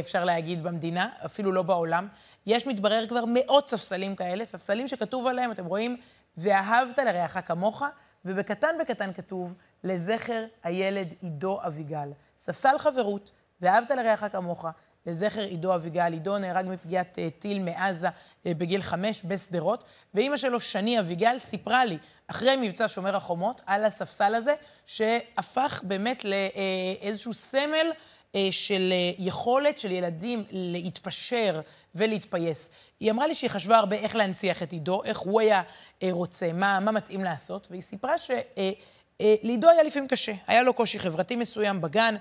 אפשר 0.00 0.24
להגיד, 0.24 0.62
במדינה, 0.62 1.08
אפילו 1.26 1.52
לא 1.52 1.62
בעולם. 1.62 2.08
יש, 2.46 2.66
מתברר, 2.66 3.06
כבר 3.08 3.24
מאות 3.26 3.68
ספסלים 3.68 4.16
כאלה, 4.16 4.44
ספסלים 4.44 4.88
שכתוב 4.88 5.26
עליהם, 5.26 5.52
אתם 5.52 5.64
רואים, 5.64 5.96
ואהבת 6.36 6.98
לרעך 6.98 7.38
כמוך, 7.46 7.82
ובקטן 8.24 8.74
בקטן 8.80 9.12
כתוב, 9.12 9.54
לזכר 9.84 10.44
הילד 10.62 11.14
עידו 11.20 11.60
אביגל. 11.66 12.12
ספסל 12.38 12.78
חברות, 12.78 13.30
ואהבת 13.60 13.90
לרעך 13.90 14.24
כמוך, 14.32 14.66
לזכר 15.06 15.40
עידו 15.40 15.74
אביגל. 15.74 16.12
עידו 16.12 16.38
נהרג 16.38 16.66
מפגיעת 16.68 17.18
uh, 17.18 17.40
טיל 17.40 17.62
מעזה 17.62 18.08
uh, 18.08 18.10
בגיל 18.44 18.82
חמש 18.82 19.22
בשדרות, 19.24 19.84
ואימא 20.14 20.36
שלו, 20.36 20.60
שני 20.60 21.00
אביגל, 21.00 21.38
סיפרה 21.38 21.84
לי, 21.84 21.98
אחרי 22.26 22.56
מבצע 22.56 22.88
שומר 22.88 23.16
החומות, 23.16 23.60
על 23.66 23.84
הספסל 23.84 24.34
הזה, 24.34 24.54
שהפך 24.86 25.80
באמת 25.84 26.24
לאיזשהו 26.24 27.34
סמל 27.34 27.86
אה, 28.34 28.48
של 28.50 28.92
אה, 28.92 29.24
יכולת 29.24 29.78
של 29.78 29.90
ילדים 29.90 30.44
להתפשר 30.50 31.60
ולהתפייס. 31.94 32.70
היא 33.00 33.10
אמרה 33.10 33.26
לי 33.26 33.34
שהיא 33.34 33.50
חשבה 33.50 33.78
הרבה 33.78 33.96
איך 33.96 34.16
להנציח 34.16 34.62
את 34.62 34.72
עידו, 34.72 35.04
איך 35.04 35.18
הוא 35.18 35.40
היה 35.40 35.62
אה, 36.02 36.08
רוצה, 36.10 36.52
מה, 36.52 36.80
מה 36.80 36.90
מתאים 36.92 37.24
לעשות, 37.24 37.68
והיא 37.70 37.82
סיפרה 37.82 38.18
ש... 38.18 38.30
לעידו 39.42 39.68
היה 39.70 39.82
לפעמים 39.82 40.08
קשה, 40.08 40.32
היה 40.46 40.62
לו 40.62 40.74
קושי 40.74 40.98
חברתי 40.98 41.36
מסוים 41.36 41.80
בגן, 41.80 42.14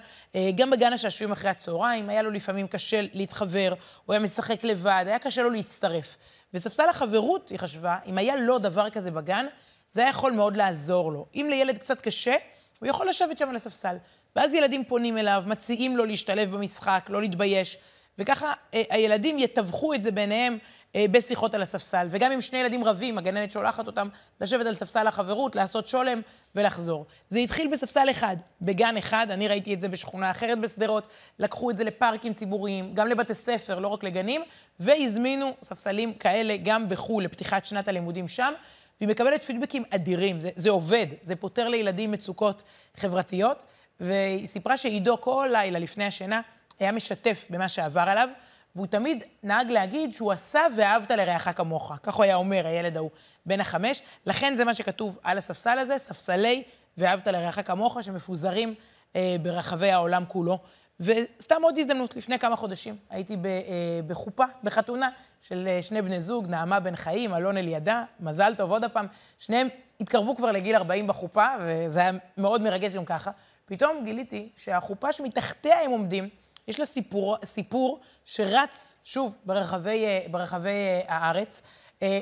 גם 0.56 0.70
בגן 0.70 0.94
השעשועים 0.94 1.32
אחרי 1.32 1.50
הצהריים, 1.50 2.10
היה 2.10 2.22
לו 2.22 2.32
לפעמים 2.32 2.68
קשה 2.68 3.02
להתחבר, 3.14 3.74
הוא 4.06 4.14
היה 4.14 4.20
משחק 4.20 4.64
לבד, 4.64 5.04
היה 5.08 5.20
קשה 5.20 5.42
לו 5.42 5.50
להצטרף. 5.50 6.18
וספסל 6.54 6.90
החברות, 6.90 7.50
היא 7.50 7.60
חשבה, 7.60 7.98
אם 8.06 8.18
היה 8.18 8.36
לו 8.36 8.60
דבר 8.60 8.90
כזה 8.90 9.12
בגן, 9.12 9.46
זה 9.92 10.02
היה 10.02 10.10
יכול 10.10 10.32
מאוד 10.32 10.58
לעזור 10.58 11.12
לו. 11.12 11.26
אם 11.36 11.48
לילד 11.50 11.78
קצת 11.78 12.02
קשה, 12.02 12.36
הוא 12.80 12.88
יכול 12.88 13.10
לשבת 13.10 13.38
שם 13.38 13.50
על 13.50 13.56
הספסל. 13.56 13.96
ואז 14.36 14.54
ילדים 14.54 14.84
פונים 14.84 15.18
אליו, 15.18 15.44
מציעים 15.48 15.98
לו 15.98 16.06
להשתלב 16.06 16.52
במשחק, 16.52 17.06
לא 17.10 17.22
להתבייש. 17.22 17.78
וככה 18.18 18.54
אה, 18.74 18.84
הילדים 18.90 19.40
יתווכו 19.40 19.94
את 19.94 20.04
זה 20.04 20.12
ביניהם 20.12 20.58
אה, 20.96 21.06
בשיחות 21.12 21.54
על 21.54 21.62
הספסל. 21.62 22.08
וגם 22.10 22.32
אם 22.32 22.42
שני 22.42 22.60
ילדים 22.60 22.84
רבים, 22.84 23.18
הגננת 23.18 23.52
שולחת 23.52 23.88
אותם 23.88 24.08
לשבת 24.42 24.66
על 24.66 24.74
ספסל 24.74 25.08
החברות, 25.08 25.56
לעשות 25.56 25.88
שולם 25.88 26.22
ולחזור. 26.56 27.06
זה 27.28 27.40
התחיל 27.40 27.72
בספסל 27.72 28.08
אחד, 28.12 28.36
בגן 28.62 28.98
אחד, 28.98 29.28
אני 29.30 29.48
ראיתי 29.48 29.74
את 29.74 29.82
זה 29.82 29.88
בשכונה 29.88 30.32
אחרת 30.32 30.60
בשדרות, 30.60 31.08
לקחו 31.40 31.72
את 31.72 31.78
זה 31.78 31.84
לפארקים 31.84 32.34
ציבוריים, 32.34 32.94
גם 32.94 33.08
לבתי 33.08 33.34
ספר, 33.34 33.80
לא 33.80 33.88
רק 33.88 34.04
לגנים, 34.04 34.42
והזמינו 34.80 35.52
ספסלים 35.62 36.14
כאלה 36.14 36.58
גם 36.64 36.90
בחו"ל 36.90 37.24
לפתיחת 37.24 37.66
שנת 37.66 37.88
הלימודים 37.88 38.28
שם. 38.28 38.54
והיא 39.00 39.10
מקבלת 39.10 39.44
פידבקים 39.44 39.84
אדירים, 39.90 40.42
זה, 40.42 40.50
זה 40.56 40.70
עובד, 40.70 41.08
זה 41.22 41.36
פותר 41.36 41.70
לילדים 41.70 42.12
מצוקות 42.12 42.64
חברתיות. 42.98 43.66
והיא 44.00 44.48
סיפרה 44.48 44.78
שעידו 44.78 45.22
כל 45.22 45.50
לילה 45.52 45.80
לפני 45.80 46.06
השינה 46.06 46.42
היה 46.84 46.92
משתף 46.92 47.46
במה 47.50 47.70
שעבר 47.70 48.02
עליו, 48.02 48.30
והוא 48.76 48.88
תמיד 48.88 49.24
נהג 49.44 49.72
להגיד 49.72 50.14
שהוא 50.14 50.32
עשה 50.32 50.62
ואהבת 50.78 51.12
לרעך 51.12 51.58
כמוך. 51.58 51.92
כך 52.04 52.16
הוא 52.16 52.24
היה 52.24 52.36
אומר, 52.36 52.68
הילד 52.68 52.98
ההוא, 52.98 53.10
בן 53.46 53.60
החמש. 53.60 54.02
לכן 54.26 54.56
זה 54.56 54.66
מה 54.66 54.74
שכתוב 54.74 55.20
על 55.24 55.38
הספסל 55.38 55.80
הזה, 55.80 55.98
ספסלי 55.98 56.64
ואהבת 56.98 57.28
לרעך 57.28 57.68
כמוך, 57.68 57.98
שמפוזרים 58.02 58.74
אה, 59.16 59.36
ברחבי 59.42 59.92
העולם 59.92 60.24
כולו. 60.28 60.60
וסתם 61.00 61.62
עוד 61.62 61.78
הזדמנות, 61.78 62.16
לפני 62.16 62.40
כמה 62.40 62.56
חודשים 62.56 62.96
הייתי 63.10 63.38
ב, 63.38 63.46
אה, 63.46 63.62
בחופה, 64.08 64.44
בחתונה 64.64 65.10
של 65.42 65.68
אה, 65.68 65.82
שני 65.82 66.02
בני 66.02 66.22
זוג, 66.22 66.48
נעמה 66.48 66.80
בן 66.80 66.96
חיים, 66.96 67.34
אלון 67.34 67.58
אלידע, 67.58 68.04
מזל 68.20 68.54
טוב 68.58 68.72
עוד 68.72 68.84
הפעם. 68.84 69.08
שניהם 69.40 69.68
התקרבו 70.00 70.36
כבר 70.36 70.52
לגיל 70.52 70.76
40 70.76 71.08
בחופה, 71.08 71.48
וזה 71.66 72.00
היה 72.00 72.12
מאוד 72.38 72.62
מרגש 72.62 72.96
גם 72.96 73.06
ככה. 73.06 73.32
פתאום 73.66 74.04
גיליתי 74.04 74.50
שהחופה 74.58 75.12
שמתחתיה 75.12 75.82
הם 75.82 75.92
עומדים, 75.92 76.30
יש 76.68 76.80
לה 76.80 76.86
סיפור, 76.86 77.38
סיפור 77.44 78.00
שרץ, 78.26 78.98
שוב, 79.04 79.38
ברחבי, 79.46 80.06
אה, 80.06 80.26
ברחבי 80.32 80.70
אה, 80.70 81.02
הארץ. 81.08 81.62
אה, 82.02 82.20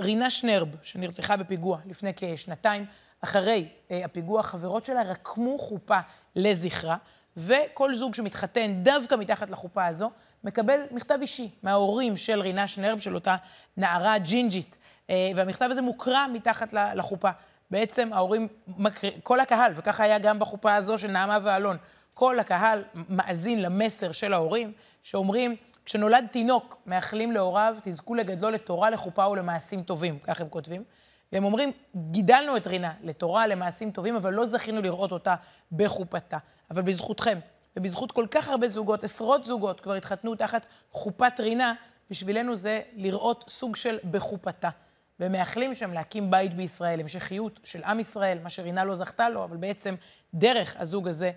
רינה 0.00 0.30
שנרב, 0.30 0.68
שנרצחה 0.82 1.36
בפיגוע 1.36 1.78
לפני 1.86 2.10
כשנתיים, 2.16 2.86
אחרי 3.20 3.68
הפיגוע, 3.90 4.42
חברות 4.42 4.84
שלה 4.84 5.02
רקמו 5.02 5.58
חופה 5.58 5.98
לזכרה, 6.36 6.96
וכל 7.36 7.94
זוג 7.94 8.14
שמתחתן 8.14 8.72
דווקא 8.82 9.14
מתחת 9.14 9.50
לחופה 9.50 9.86
הזו, 9.86 10.10
מקבל 10.44 10.80
מכתב 10.90 11.18
אישי 11.20 11.50
מההורים 11.62 12.16
של 12.16 12.40
רינה 12.40 12.68
שנרב, 12.68 12.98
של 12.98 13.14
אותה 13.14 13.36
נערה 13.76 14.18
ג'ינג'ית. 14.18 14.78
והמכתב 15.08 15.68
הזה 15.70 15.82
מוקרא 15.82 16.26
מתחת 16.32 16.72
לחופה. 16.72 17.30
בעצם 17.70 18.12
ההורים, 18.12 18.48
כל 19.22 19.40
הקהל, 19.40 19.72
וככה 19.76 20.04
היה 20.04 20.18
גם 20.18 20.38
בחופה 20.38 20.74
הזו 20.74 20.98
של 20.98 21.08
נעמה 21.08 21.38
ואלון, 21.42 21.76
כל 22.14 22.38
הקהל 22.38 22.84
מאזין 22.94 23.62
למסר 23.62 24.12
של 24.12 24.32
ההורים, 24.32 24.72
שאומרים, 25.02 25.56
כשנולד 25.84 26.26
תינוק, 26.30 26.76
מאחלים 26.86 27.32
להוריו, 27.32 27.76
תזכו 27.82 28.14
לגדלו 28.14 28.50
לתורה, 28.50 28.90
לחופה 28.90 29.28
ולמעשים 29.28 29.82
טובים, 29.82 30.18
כך 30.18 30.40
הם 30.40 30.48
כותבים. 30.48 30.84
והם 31.32 31.44
אומרים, 31.44 31.72
גידלנו 31.96 32.56
את 32.56 32.66
רינה 32.66 32.92
לתורה, 33.02 33.46
למעשים 33.46 33.90
טובים, 33.90 34.16
אבל 34.16 34.32
לא 34.32 34.46
זכינו 34.46 34.82
לראות 34.82 35.12
אותה 35.12 35.34
בחופתה. 35.72 36.38
אבל 36.70 36.82
בזכותכם, 36.82 37.38
ובזכות 37.76 38.12
כל 38.12 38.26
כך 38.30 38.48
הרבה 38.48 38.68
זוגות, 38.68 39.04
עשרות 39.04 39.44
זוגות 39.44 39.80
כבר 39.80 39.94
התחתנו 39.94 40.34
תחת 40.34 40.66
חופת 40.90 41.32
רינה, 41.40 41.74
בשבילנו 42.10 42.56
זה 42.56 42.80
לראות 42.96 43.44
סוג 43.48 43.76
של 43.76 43.98
בחופתה. 44.10 44.68
ומאחלים 45.20 45.74
שם 45.74 45.92
להקים 45.92 46.30
בית 46.30 46.54
בישראל, 46.54 47.00
המשכיות 47.00 47.60
של 47.64 47.82
עם 47.84 48.00
ישראל, 48.00 48.38
מה 48.42 48.50
שרינה 48.50 48.84
לא 48.84 48.94
זכתה 48.94 49.28
לו, 49.28 49.44
אבל 49.44 49.56
בעצם 49.56 49.94
דרך 50.34 50.76
הזוג 50.78 51.08
הזה 51.08 51.30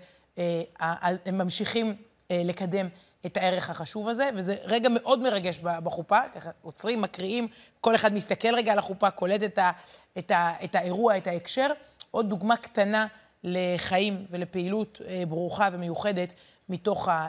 הם 1.26 1.38
ממשיכים 1.38 1.96
אה, 2.30 2.42
לקדם 2.44 2.88
את 3.26 3.36
הערך 3.36 3.70
החשוב 3.70 4.08
הזה, 4.08 4.30
וזה 4.34 4.56
רגע 4.64 4.88
מאוד 4.88 5.22
מרגש 5.22 5.58
בחופה, 5.58 6.18
עוצרים, 6.62 7.00
מקריאים, 7.00 7.48
כל 7.80 7.94
אחד 7.94 8.12
מסתכל 8.14 8.54
רגע 8.54 8.72
על 8.72 8.78
החופה, 8.78 9.10
קולט 9.10 9.42
את, 9.42 9.58
ה, 9.58 9.70
את, 10.18 10.30
ה, 10.30 10.52
את 10.64 10.74
האירוע, 10.74 11.16
את 11.16 11.26
ההקשר. 11.26 11.66
עוד 12.10 12.28
דוגמה 12.28 12.56
קטנה 12.56 13.06
לחיים 13.44 14.24
ולפעילות 14.30 15.00
אה, 15.08 15.22
ברוכה 15.28 15.68
ומיוחדת 15.72 16.34
מתוך, 16.68 17.08
ה, 17.08 17.28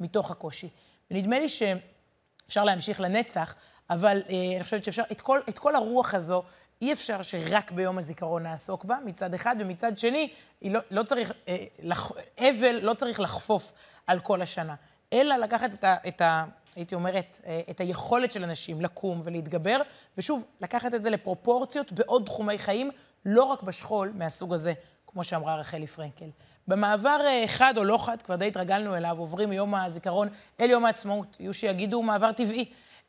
מתוך 0.00 0.30
הקושי. 0.30 0.68
ונדמה 1.10 1.38
לי 1.38 1.48
שאפשר 1.48 2.64
להמשיך 2.64 3.00
לנצח, 3.00 3.54
אבל 3.90 4.22
אה, 4.28 4.34
אני 4.56 4.64
חושבת 4.64 4.84
שאפשר, 4.84 5.02
את 5.12 5.20
כל, 5.20 5.40
את 5.48 5.58
כל 5.58 5.76
הרוח 5.76 6.14
הזו, 6.14 6.42
אי 6.82 6.92
אפשר 6.92 7.22
שרק 7.22 7.70
ביום 7.70 7.98
הזיכרון 7.98 8.42
נעסוק 8.42 8.84
בה, 8.84 8.96
מצד 9.04 9.34
אחד, 9.34 9.56
ומצד 9.58 9.98
שני, 9.98 10.28
לא, 10.62 10.80
לא 10.90 11.02
צריך, 11.02 11.32
אה, 11.48 11.64
לח, 11.82 12.12
אבל 12.38 12.78
לא 12.82 12.94
צריך 12.94 13.20
לחפוף 13.20 13.72
על 14.06 14.20
כל 14.20 14.42
השנה, 14.42 14.74
אלא 15.12 15.36
לקחת 15.36 15.74
את 15.74 15.84
ה... 15.84 15.96
את 16.08 16.20
ה 16.20 16.44
הייתי 16.76 16.94
אומרת, 16.94 17.40
אה, 17.46 17.60
את 17.70 17.80
היכולת 17.80 18.32
של 18.32 18.44
אנשים 18.44 18.80
לקום 18.80 19.20
ולהתגבר, 19.24 19.80
ושוב, 20.18 20.44
לקחת 20.60 20.94
את 20.94 21.02
זה 21.02 21.10
לפרופורציות 21.10 21.92
בעוד 21.92 22.24
תחומי 22.24 22.58
חיים, 22.58 22.90
לא 23.26 23.44
רק 23.44 23.62
בשכול 23.62 24.12
מהסוג 24.14 24.54
הזה, 24.54 24.72
כמו 25.06 25.24
שאמרה 25.24 25.56
רחלי 25.56 25.86
פרנקל. 25.86 26.26
במעבר 26.68 27.20
אה, 27.26 27.44
חד 27.46 27.74
או 27.76 27.84
לא 27.84 27.98
חד, 27.98 28.22
כבר 28.22 28.36
די 28.36 28.48
התרגלנו 28.48 28.96
אליו, 28.96 29.18
עוברים 29.18 29.50
מיום 29.50 29.74
הזיכרון 29.74 30.28
אל 30.60 30.70
יום 30.70 30.84
העצמאות. 30.84 31.36
יהיו 31.40 31.54
שיגידו 31.54 32.02
מעבר 32.02 32.32
טבעי. 32.32 32.64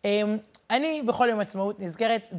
אמ, 0.06 0.38
אני 0.70 1.02
בכל 1.08 1.28
יום 1.30 1.40
עצמאות 1.40 1.80
נזכרת 1.80 2.34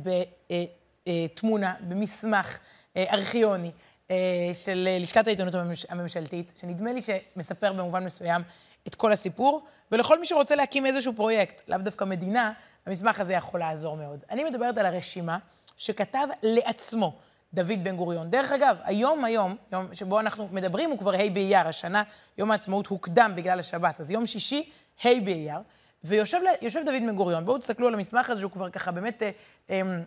בתמונה, 1.08 1.74
במסמך 1.80 2.58
אה, 2.96 3.04
ארכיוני 3.12 3.70
אה, 4.10 4.16
של 4.52 4.88
לשכת 5.00 5.26
העיתונות 5.26 5.54
הממשלתית, 5.88 6.52
שנדמה 6.60 6.92
לי 6.92 7.00
שמספר 7.02 7.72
במובן 7.72 8.04
מסוים 8.04 8.42
את 8.86 8.94
כל 8.94 9.12
הסיפור, 9.12 9.66
ולכל 9.92 10.20
מי 10.20 10.26
שרוצה 10.26 10.56
להקים 10.56 10.86
איזשהו 10.86 11.12
פרויקט, 11.16 11.68
לאו 11.68 11.78
דווקא 11.78 12.04
מדינה, 12.04 12.52
המסמך 12.86 13.20
הזה 13.20 13.32
יכול 13.32 13.60
לעזור 13.60 13.96
מאוד. 13.96 14.24
אני 14.30 14.44
מדברת 14.44 14.78
על 14.78 14.86
הרשימה 14.86 15.38
שכתב 15.76 16.28
לעצמו 16.42 17.16
דוד 17.54 17.84
בן 17.84 17.96
גוריון. 17.96 18.30
דרך 18.30 18.52
אגב, 18.52 18.76
היום, 18.84 19.24
היום, 19.24 19.56
יום 19.72 19.94
שבו 19.94 20.20
אנחנו 20.20 20.48
מדברים, 20.52 20.90
הוא 20.90 20.98
כבר 20.98 21.14
ה' 21.14 21.30
באייר, 21.32 21.68
השנה 21.68 22.02
יום 22.38 22.50
העצמאות 22.50 22.86
הוקדם 22.86 23.32
בגלל 23.36 23.58
השבת, 23.58 24.00
אז 24.00 24.10
יום 24.10 24.26
שישי, 24.26 24.70
ה' 25.04 25.08
באייר. 25.24 25.58
ויושב 26.04 26.38
דוד 26.84 27.02
בן 27.06 27.16
גוריון, 27.16 27.44
בואו 27.44 27.58
תסתכלו 27.58 27.88
על 27.88 27.94
המסמך 27.94 28.30
הזה, 28.30 28.40
שהוא 28.40 28.50
כבר 28.50 28.70
ככה 28.70 28.90
באמת 28.90 29.22
אה, 29.22 29.30
אה, 29.70 29.76
אה, 29.76 29.80
אה, 29.80 30.02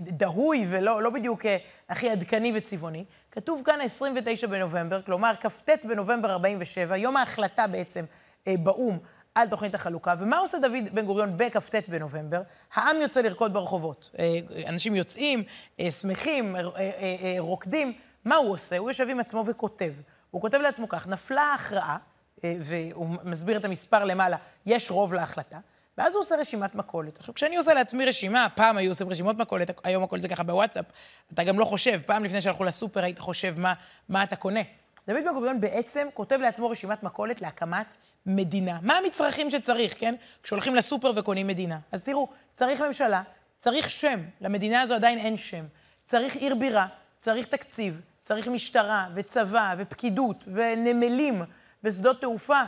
דהוי 0.00 0.66
ולא 0.70 1.02
לא 1.02 1.10
בדיוק 1.10 1.46
אה, 1.46 1.56
הכי 1.88 2.10
עדכני 2.10 2.52
וצבעוני. 2.54 3.04
כתוב 3.30 3.62
כאן 3.64 3.80
29 3.80 4.46
בנובמבר, 4.46 5.02
כלומר 5.02 5.32
כ"ט 5.40 5.84
בנובמבר 5.84 6.30
47, 6.30 6.96
יום 6.96 7.16
ההחלטה 7.16 7.66
בעצם 7.66 8.04
אה, 8.46 8.54
באו"ם 8.62 8.98
על 9.34 9.48
תוכנית 9.48 9.74
החלוקה. 9.74 10.14
ומה 10.18 10.38
עושה 10.38 10.58
דוד 10.58 10.84
בן 10.92 11.06
גוריון 11.06 11.36
בכ"ט 11.36 11.88
בנובמבר? 11.88 12.42
העם 12.74 12.96
יוצא 12.96 13.20
לרקוד 13.20 13.52
ברחובות. 13.52 14.10
אה, 14.18 14.38
אנשים 14.68 14.94
יוצאים, 14.94 15.44
אה, 15.80 15.90
שמחים, 15.90 16.56
אה, 16.56 17.34
רוקדים. 17.38 17.92
מה 18.24 18.36
הוא 18.36 18.52
עושה? 18.52 18.78
הוא 18.78 18.90
יושב 18.90 19.08
עם 19.10 19.20
עצמו 19.20 19.44
וכותב. 19.46 19.92
הוא 20.30 20.40
כותב 20.40 20.58
לעצמו 20.58 20.88
כך, 20.88 21.08
נפלה 21.08 21.42
ההכרעה, 21.42 21.96
אה, 22.44 22.56
והוא 22.60 23.06
מסביר 23.24 23.56
את 23.56 23.64
המספר 23.64 24.04
למעלה, 24.04 24.36
יש 24.66 24.90
רוב 24.90 25.14
להחלטה, 25.14 25.58
ואז 25.98 26.14
הוא 26.14 26.20
עושה 26.20 26.36
רשימת 26.36 26.74
מכולת. 26.74 27.18
עכשיו, 27.18 27.34
כשאני 27.34 27.56
עושה 27.56 27.74
לעצמי 27.74 28.04
רשימה, 28.04 28.46
פעם 28.54 28.76
היו 28.76 28.90
עושים 28.90 29.10
רשימות 29.10 29.38
מכולת, 29.38 29.70
היום 29.84 30.02
הכל 30.02 30.20
זה 30.20 30.28
ככה 30.28 30.42
בוואטסאפ, 30.42 30.84
אתה 31.32 31.44
גם 31.44 31.58
לא 31.58 31.64
חושב, 31.64 32.00
פעם 32.06 32.24
לפני 32.24 32.40
שהלכו 32.40 32.64
לסופר 32.64 33.04
היית 33.04 33.18
חושב 33.18 33.54
מה, 33.58 33.74
מה 34.08 34.22
אתה 34.22 34.36
קונה. 34.36 34.60
דוד 35.08 35.16
בן 35.24 35.32
גוריון 35.32 35.60
בעצם 35.60 36.08
כותב 36.14 36.36
לעצמו 36.40 36.70
רשימת 36.70 37.02
מכולת 37.02 37.40
להקמת 37.40 37.96
מדינה. 38.26 38.78
מה 38.82 38.94
המצרכים 38.96 39.50
שצריך, 39.50 39.94
כן? 39.98 40.14
כשהולכים 40.42 40.74
לסופר 40.74 41.12
וקונים 41.16 41.46
מדינה. 41.46 41.78
אז 41.92 42.04
תראו, 42.04 42.28
צריך 42.56 42.80
ממשלה, 42.80 43.22
צריך 43.58 43.90
שם, 43.90 44.20
למדינה 44.40 44.80
הזו 44.80 44.94
עדיין 44.94 45.18
אין 45.18 45.36
שם. 45.36 45.64
צריך 46.04 46.36
עיר 46.36 46.54
בירה, 46.54 46.86
צריך 47.18 47.46
תקציב, 47.46 48.00
צריך 48.22 48.48
משטרה 48.48 49.08
וצבא 49.14 49.74
ופקידות 49.78 50.44
ונמלים. 50.46 51.42
ושדות 51.84 52.20
תעופה, 52.20 52.60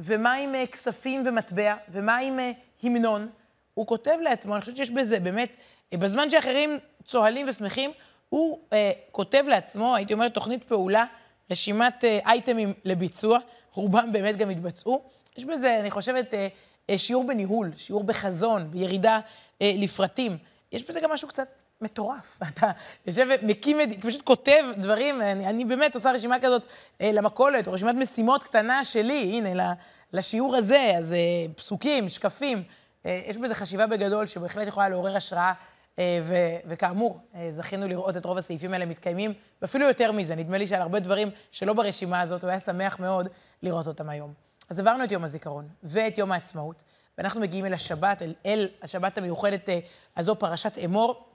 ומה 0.00 0.34
עם 0.34 0.54
אה, 0.54 0.66
כספים 0.66 1.22
ומטבע, 1.26 1.74
ומה 1.88 2.16
עם 2.16 2.38
אה, 2.38 2.52
המנון. 2.82 3.28
הוא 3.74 3.86
כותב 3.86 4.16
לעצמו, 4.22 4.54
אני 4.54 4.60
חושבת 4.60 4.76
שיש 4.76 4.90
בזה 4.90 5.20
באמת, 5.20 5.56
אה, 5.92 5.98
בזמן 5.98 6.30
שאחרים 6.30 6.78
צוהלים 7.04 7.48
ושמחים, 7.48 7.90
הוא 8.28 8.58
אה, 8.72 8.92
כותב 9.12 9.44
לעצמו, 9.48 9.96
הייתי 9.96 10.12
אומרת, 10.12 10.34
תוכנית 10.34 10.64
פעולה 10.64 11.04
רשימת 11.50 12.04
אה, 12.04 12.18
אייטמים 12.26 12.72
לביצוע, 12.84 13.38
רובם 13.72 14.12
באמת 14.12 14.36
גם 14.36 14.50
התבצעו. 14.50 15.02
יש 15.36 15.44
בזה, 15.44 15.80
אני 15.80 15.90
חושבת, 15.90 16.34
אה, 16.34 16.48
אה, 16.90 16.98
שיעור 16.98 17.26
בניהול, 17.26 17.70
שיעור 17.76 18.04
בחזון, 18.04 18.70
בירידה 18.70 19.20
לפרטים. 19.60 20.38
יש 20.72 20.84
בזה 20.84 21.00
גם 21.00 21.10
משהו 21.10 21.28
קצת 21.28 21.62
מטורף. 21.80 22.38
אתה 22.48 22.70
יושב 23.06 23.26
ומקים, 23.42 23.78
פשוט 24.00 24.22
כותב 24.22 24.64
דברים, 24.76 25.22
אני, 25.22 25.46
אני 25.46 25.64
באמת 25.64 25.94
עושה 25.94 26.12
רשימה 26.12 26.40
כזאת 26.40 26.66
למכולת, 27.00 27.66
או 27.66 27.72
רשימת 27.72 27.94
משימות 27.94 28.42
קטנה 28.42 28.84
שלי, 28.84 29.38
הנה, 29.38 29.74
לשיעור 30.12 30.56
הזה, 30.56 30.92
אז 30.98 31.14
פסוקים, 31.56 32.08
שקפים. 32.08 32.62
יש 33.04 33.38
בזה 33.38 33.54
חשיבה 33.54 33.86
בגדול 33.86 34.26
שבהחלט 34.26 34.68
יכולה 34.68 34.88
לעורר 34.88 35.16
השראה 35.16 35.52
אה, 36.00 36.20
ו- 36.22 36.56
וכאמור, 36.66 37.18
אה, 37.34 37.46
זכינו 37.50 37.88
לראות 37.88 38.16
את 38.16 38.24
רוב 38.24 38.38
הסעיפים 38.38 38.72
האלה 38.72 38.86
מתקיימים, 38.86 39.32
ואפילו 39.62 39.88
יותר 39.88 40.12
מזה, 40.12 40.34
נדמה 40.34 40.58
לי 40.58 40.66
שעל 40.66 40.82
הרבה 40.82 41.00
דברים 41.00 41.30
שלא 41.52 41.72
ברשימה 41.72 42.20
הזאת, 42.20 42.42
הוא 42.42 42.50
היה 42.50 42.60
שמח 42.60 43.00
מאוד 43.00 43.28
לראות 43.62 43.86
אותם 43.86 44.08
היום. 44.08 44.32
אז 44.70 44.78
עברנו 44.78 45.04
את 45.04 45.12
יום 45.12 45.24
הזיכרון 45.24 45.68
ואת 45.82 46.18
יום 46.18 46.32
העצמאות, 46.32 46.82
ואנחנו 47.18 47.40
מגיעים 47.40 47.66
אל 47.66 47.74
השבת, 47.74 48.22
אל, 48.22 48.34
אל 48.46 48.68
השבת 48.82 49.18
המיוחדת 49.18 49.68
אה, 49.68 49.78
הזו, 50.16 50.36
פרשת 50.36 50.78
אמור, 50.84 51.29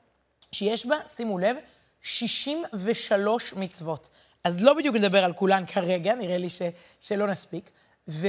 שיש 0.56 0.86
בה, 0.86 0.96
שימו 1.08 1.40
לב, 1.40 1.58
63 2.02 3.54
מצוות. 3.54 4.10
אז 4.44 4.64
לא 4.64 4.74
בדיוק 4.74 4.96
נדבר 4.96 5.24
על 5.24 5.34
כולן 5.34 5.66
כרגע, 5.66 6.16
נראה 6.16 6.38
לי 6.38 6.50
ש, 6.50 6.62
שלא 7.02 7.28
נספיק. 7.28 7.72
ו, 8.08 8.28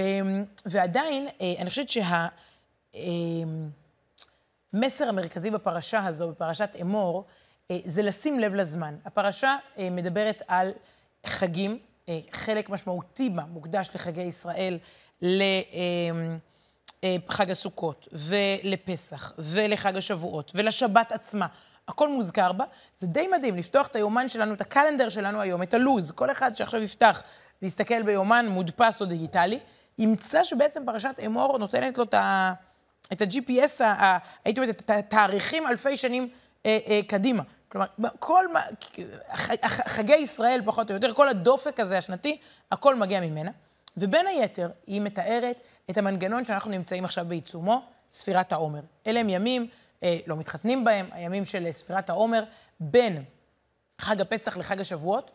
ועדיין, 0.67 1.29
אני 1.59 1.71
חושבת 1.71 1.91
שה... 1.91 2.27
המסר 4.73 5.09
המרכזי 5.09 5.51
בפרשה 5.51 6.07
הזו, 6.07 6.29
בפרשת 6.29 6.71
אמור, 6.81 7.25
אה, 7.71 7.79
זה 7.85 8.03
לשים 8.03 8.39
לב 8.39 8.55
לזמן. 8.55 8.97
הפרשה 9.05 9.57
אה, 9.79 9.91
מדברת 9.91 10.43
על 10.49 10.73
חגים, 11.27 11.79
אה, 12.09 12.19
חלק 12.31 12.71
משמעותי 12.71 13.31
בה 13.31 13.45
מוקדש 13.45 13.91
לחגי 13.95 14.23
ישראל, 14.23 14.79
לחג 17.03 17.51
הסוכות 17.51 18.09
ולפסח 18.13 19.33
ולחג 19.39 19.97
השבועות 19.97 20.53
ולשבת 20.55 21.13
עצמה. 21.13 21.47
הכל 21.89 22.09
מוזכר 22.09 22.53
בה. 22.53 22.65
זה 22.97 23.07
די 23.07 23.29
מדהים 23.29 23.57
לפתוח 23.57 23.87
את 23.87 23.97
היומן 23.97 24.29
שלנו, 24.29 24.55
את 24.55 24.61
הקלנדר 24.61 25.09
שלנו 25.09 25.41
היום, 25.41 25.63
את 25.63 25.75
הלו"ז. 25.75 26.11
כל 26.11 26.31
אחד 26.31 26.57
שעכשיו 26.57 26.83
יפתח 26.83 27.23
ויסתכל 27.63 28.03
ביומן 28.03 28.47
מודפס 28.49 29.01
או 29.01 29.07
דיגיטלי, 29.07 29.59
ימצא 29.99 30.45
שבעצם 30.45 30.83
פרשת 30.87 31.21
אמור 31.27 31.59
נותנת 31.59 31.99
לו 31.99 32.05
את 32.05 32.15
ה... 32.15 32.53
את 33.13 33.23
ה-GPS, 33.23 33.85
הייתי 34.45 34.61
אומרת, 34.61 34.81
את 34.81 34.91
התאריכים 34.91 35.67
אלפי 35.67 35.97
שנים 35.97 36.29
אה, 36.67 36.79
אה, 36.87 37.01
קדימה. 37.07 37.43
כלומר, 37.69 37.87
כל 38.19 38.45
חגי 39.67 40.15
ישראל 40.15 40.61
פחות 40.65 40.91
או 40.91 40.95
יותר, 40.95 41.15
כל 41.15 41.29
הדופק 41.29 41.81
הזה 41.81 41.99
השנתי, 41.99 42.39
הכל 42.73 42.95
מגיע 42.95 43.21
ממנה. 43.21 43.51
ובין 43.97 44.27
היתר, 44.27 44.71
היא 44.87 45.01
מתארת 45.01 45.61
את 45.91 45.99
המנגנון 45.99 46.45
שאנחנו 46.45 46.71
נמצאים 46.71 47.05
עכשיו 47.05 47.25
בעיצומו, 47.29 47.83
ספירת 48.11 48.53
העומר. 48.53 48.81
אלה 49.07 49.21
הם 49.21 49.29
ימים, 49.29 49.69
לא 50.27 50.37
מתחתנים 50.37 50.85
בהם, 50.85 51.09
הימים 51.13 51.45
של 51.45 51.73
ספירת 51.73 52.11
העומר, 52.11 52.45
בין 52.81 53.25
חג 53.99 54.21
הפסח 54.21 54.57
לחג 54.57 54.81
השבועות. 54.81 55.31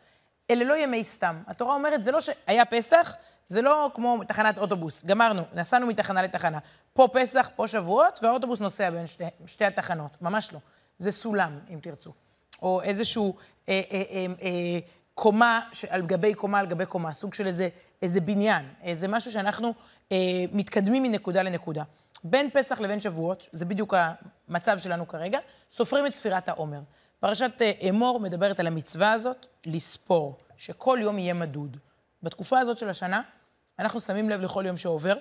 אלה 0.50 0.64
לא 0.66 0.78
ימי 0.78 1.04
סתם. 1.04 1.44
התורה 1.48 1.76
אומרת, 1.76 2.04
זה 2.04 2.12
לא 2.12 2.20
שהיה 2.22 2.66
פסח, 2.66 3.16
זה 3.48 3.62
לא 3.62 3.92
כמו 3.94 4.24
תחנת 4.28 4.58
אוטובוס. 4.58 5.06
גמרנו, 5.06 5.42
נסענו 5.54 5.88
מתחנה 5.88 6.22
לתחנה. 6.22 6.60
פה 6.94 7.08
פסח, 7.14 7.50
פה 7.56 7.68
שבועות, 7.68 8.20
והאוטובוס 8.24 8.60
נוסע 8.60 8.90
בין 8.90 9.08
שתי, 9.08 9.24
שתי 9.46 9.66
התחנות. 9.66 10.22
ממש 10.22 10.54
לא. 10.54 10.60
זה 10.98 11.12
סולם, 11.12 11.60
אם 11.74 11.80
תרצו. 11.82 12.12
או 12.62 12.82
איזשהו 12.82 13.36
אה, 13.70 13.82
אה, 13.92 14.04
אה, 14.12 14.26
אה, 14.42 14.80
קומה, 15.14 15.60
על 15.90 16.02
גבי 16.02 16.34
קומה 16.34 16.60
על 16.60 16.66
גבי 16.66 16.86
קומה, 16.86 17.14
סוג 17.14 17.34
של 17.34 17.48
איזה, 17.48 17.70
איזה 18.02 18.22
בניין, 18.22 18.66
איזה 18.84 19.08
משהו 19.08 19.32
שאנחנו 19.32 19.74
אה, 20.12 20.18
מתקדמים 20.52 21.04
מנקודה 21.04 21.44
לנקודה. 21.44 21.84
בין 22.24 22.50
פסח 22.50 22.80
לבין 22.80 23.00
שבועות, 23.00 23.50
זה 23.52 23.66
בדיוק 23.66 23.94
המצב 24.50 24.80
שלנו 24.80 25.08
כרגע, 25.08 25.40
סופרים 25.72 26.06
את 26.06 26.14
ספירת 26.14 26.50
העומר. 26.50 26.80
פרשת 27.20 27.62
אה, 27.62 27.72
אמור 27.90 28.20
מדברת 28.20 28.60
על 28.60 28.68
המצווה 28.68 29.12
הזאת, 29.12 29.46
לספור, 29.66 30.38
שכל 30.58 31.00
יום 31.02 31.20
יהיה 31.20 31.34
מדוד. 31.34 31.78
בתקופה 32.24 32.60
הזאת 32.60 32.78
של 32.78 32.90
השנה, 32.90 33.22
אנחנו 33.80 34.02
שמים 34.02 34.30
לב 34.30 34.42
לכל 34.42 34.64
יום 34.68 34.78
שעובר. 34.78 35.18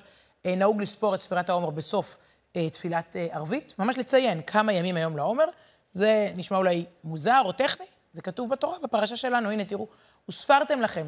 אה, 0.47 0.55
נהוג 0.57 0.83
לספור 0.83 1.15
את 1.15 1.21
ספירת 1.21 1.49
העומר 1.49 1.71
בסוף 1.71 2.17
אה, 2.57 2.71
תפילת 2.71 3.17
ערבית, 3.31 3.75
ממש 3.79 3.99
לציין 3.99 4.43
כמה 4.43 4.73
ימים 4.73 4.97
היום 4.97 5.17
לעומר. 5.17 5.45
זה 5.93 6.33
נשמע 6.37 6.57
אולי 6.57 6.85
מוזר 7.05 7.43
או 7.45 7.53
טכני, 7.53 7.87
זה 8.13 8.23
כתוב 8.23 8.51
בתורה, 8.51 8.79
בפרשה 8.83 9.17
שלנו. 9.17 9.51
הנה, 9.51 9.65
תראו, 9.65 9.87
וספרתם 10.29 10.81
לכם. 10.81 11.07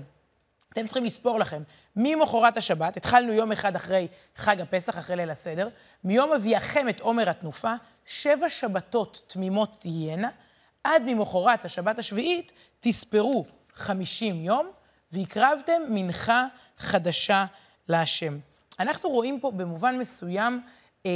אתם 0.73 0.87
צריכים 0.87 1.05
לספור 1.05 1.39
לכם. 1.39 1.63
ממחרת 1.97 2.57
השבת, 2.57 2.97
התחלנו 2.97 3.33
יום 3.33 3.53
אחד 3.53 3.77
אחרי 3.77 4.09
חג 4.37 4.61
הפסח, 4.61 4.99
אחרי 4.99 5.17
ליל 5.17 5.31
הסדר, 5.31 5.69
מיום 6.05 6.33
אביאכם 6.33 6.89
את 6.89 7.01
עומר 7.01 7.31
התנופה, 7.31 7.75
שבע 8.07 8.51
שבתות 8.51 9.23
תמימות 9.27 9.77
תהיינה, 9.81 10.29
עד 10.85 11.03
ממחרת 11.07 11.65
השבת 11.65 11.99
השביעית 11.99 12.53
תספרו 12.81 13.45
חמישים 13.75 14.45
יום, 14.45 14.71
והקרבתם 15.13 15.83
מנחה 15.89 16.47
חדשה 16.79 17.45
להשם. 17.89 18.39
אנחנו 18.81 19.11
רואים 19.11 19.41
פה 19.41 19.51
במובן 19.51 19.99
מסוים 19.99 20.63
אה, 21.07 21.11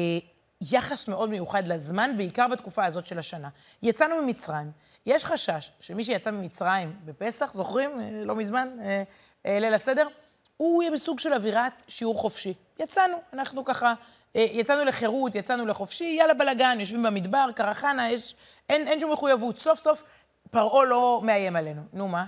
יחס 0.60 1.08
מאוד 1.08 1.30
מיוחד 1.30 1.68
לזמן, 1.68 2.16
בעיקר 2.16 2.48
בתקופה 2.48 2.84
הזאת 2.84 3.06
של 3.06 3.18
השנה. 3.18 3.48
יצאנו 3.82 4.22
ממצרים, 4.22 4.70
יש 5.06 5.24
חשש 5.24 5.70
שמי 5.80 6.04
שיצא 6.04 6.30
ממצרים 6.30 6.96
בפסח, 7.04 7.52
זוכרים? 7.54 8.00
אה, 8.00 8.22
לא 8.24 8.36
מזמן, 8.36 8.68
אה, 8.82 9.02
ליל 9.46 9.74
הסדר, 9.74 10.08
הוא 10.56 10.82
יהיה 10.82 10.92
בסוג 10.92 11.18
של 11.18 11.32
אווירת 11.32 11.84
שיעור 11.88 12.18
חופשי. 12.18 12.54
יצאנו, 12.78 13.16
אנחנו 13.32 13.64
ככה, 13.64 13.94
אה, 14.36 14.46
יצאנו 14.50 14.84
לחירות, 14.84 15.34
יצאנו 15.34 15.66
לחופשי, 15.66 16.16
יאללה 16.18 16.34
בלאגן, 16.34 16.76
יושבים 16.80 17.02
במדבר, 17.02 17.46
קרחנה, 17.54 18.10
יש, 18.10 18.34
אין, 18.68 18.88
אין 18.88 19.00
שום 19.00 19.12
מחויבות. 19.12 19.58
סוף 19.58 19.78
סוף 19.78 20.02
פרעה 20.50 20.84
לא 20.84 21.20
מאיים 21.24 21.56
עלינו. 21.56 21.82
נו 21.92 22.08
מה? 22.08 22.24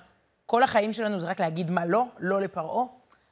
כל 0.46 0.62
החיים 0.62 0.92
שלנו 0.92 1.18
זה 1.18 1.26
רק 1.26 1.40
להגיד 1.40 1.70
מה 1.70 1.86
לא, 1.86 2.04
לא 2.18 2.40
לפרעה. 2.40 2.84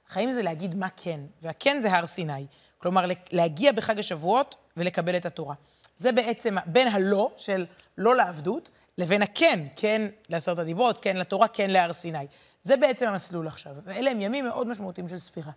החיים 0.09 0.33
זה 0.33 0.43
להגיד 0.43 0.75
מה 0.75 0.89
כן, 0.97 1.21
והכן 1.43 1.81
זה 1.81 1.93
הר 1.93 2.07
סיני. 2.07 2.47
כלומר, 2.79 3.05
להגיע 3.33 3.73
בחג 3.73 3.99
השבועות 3.99 4.57
ולקבל 4.77 5.17
את 5.17 5.27
התורה. 5.27 5.55
זה 5.97 6.13
בעצם 6.13 6.57
בין 6.67 6.89
הלא 6.89 7.31
של 7.37 7.67
לא 7.99 8.17
לעבדות, 8.17 8.71
לבין 8.99 9.23
הכן, 9.23 9.61
כן 9.77 10.09
לעשרת 10.29 10.59
הדיברות, 10.59 10.99
כן 10.99 11.17
לתורה, 11.17 11.49
כן 11.49 11.71
להר 11.71 11.93
סיני. 11.93 12.27
זה 12.67 12.77
בעצם 12.77 13.07
המסלול 13.07 13.47
עכשיו, 13.47 13.73
ואלה 13.85 14.11
הם 14.11 14.21
ימים 14.21 14.45
מאוד 14.45 14.69
משמעותיים 14.69 15.09
של 15.09 15.19
ספירה. 15.19 15.53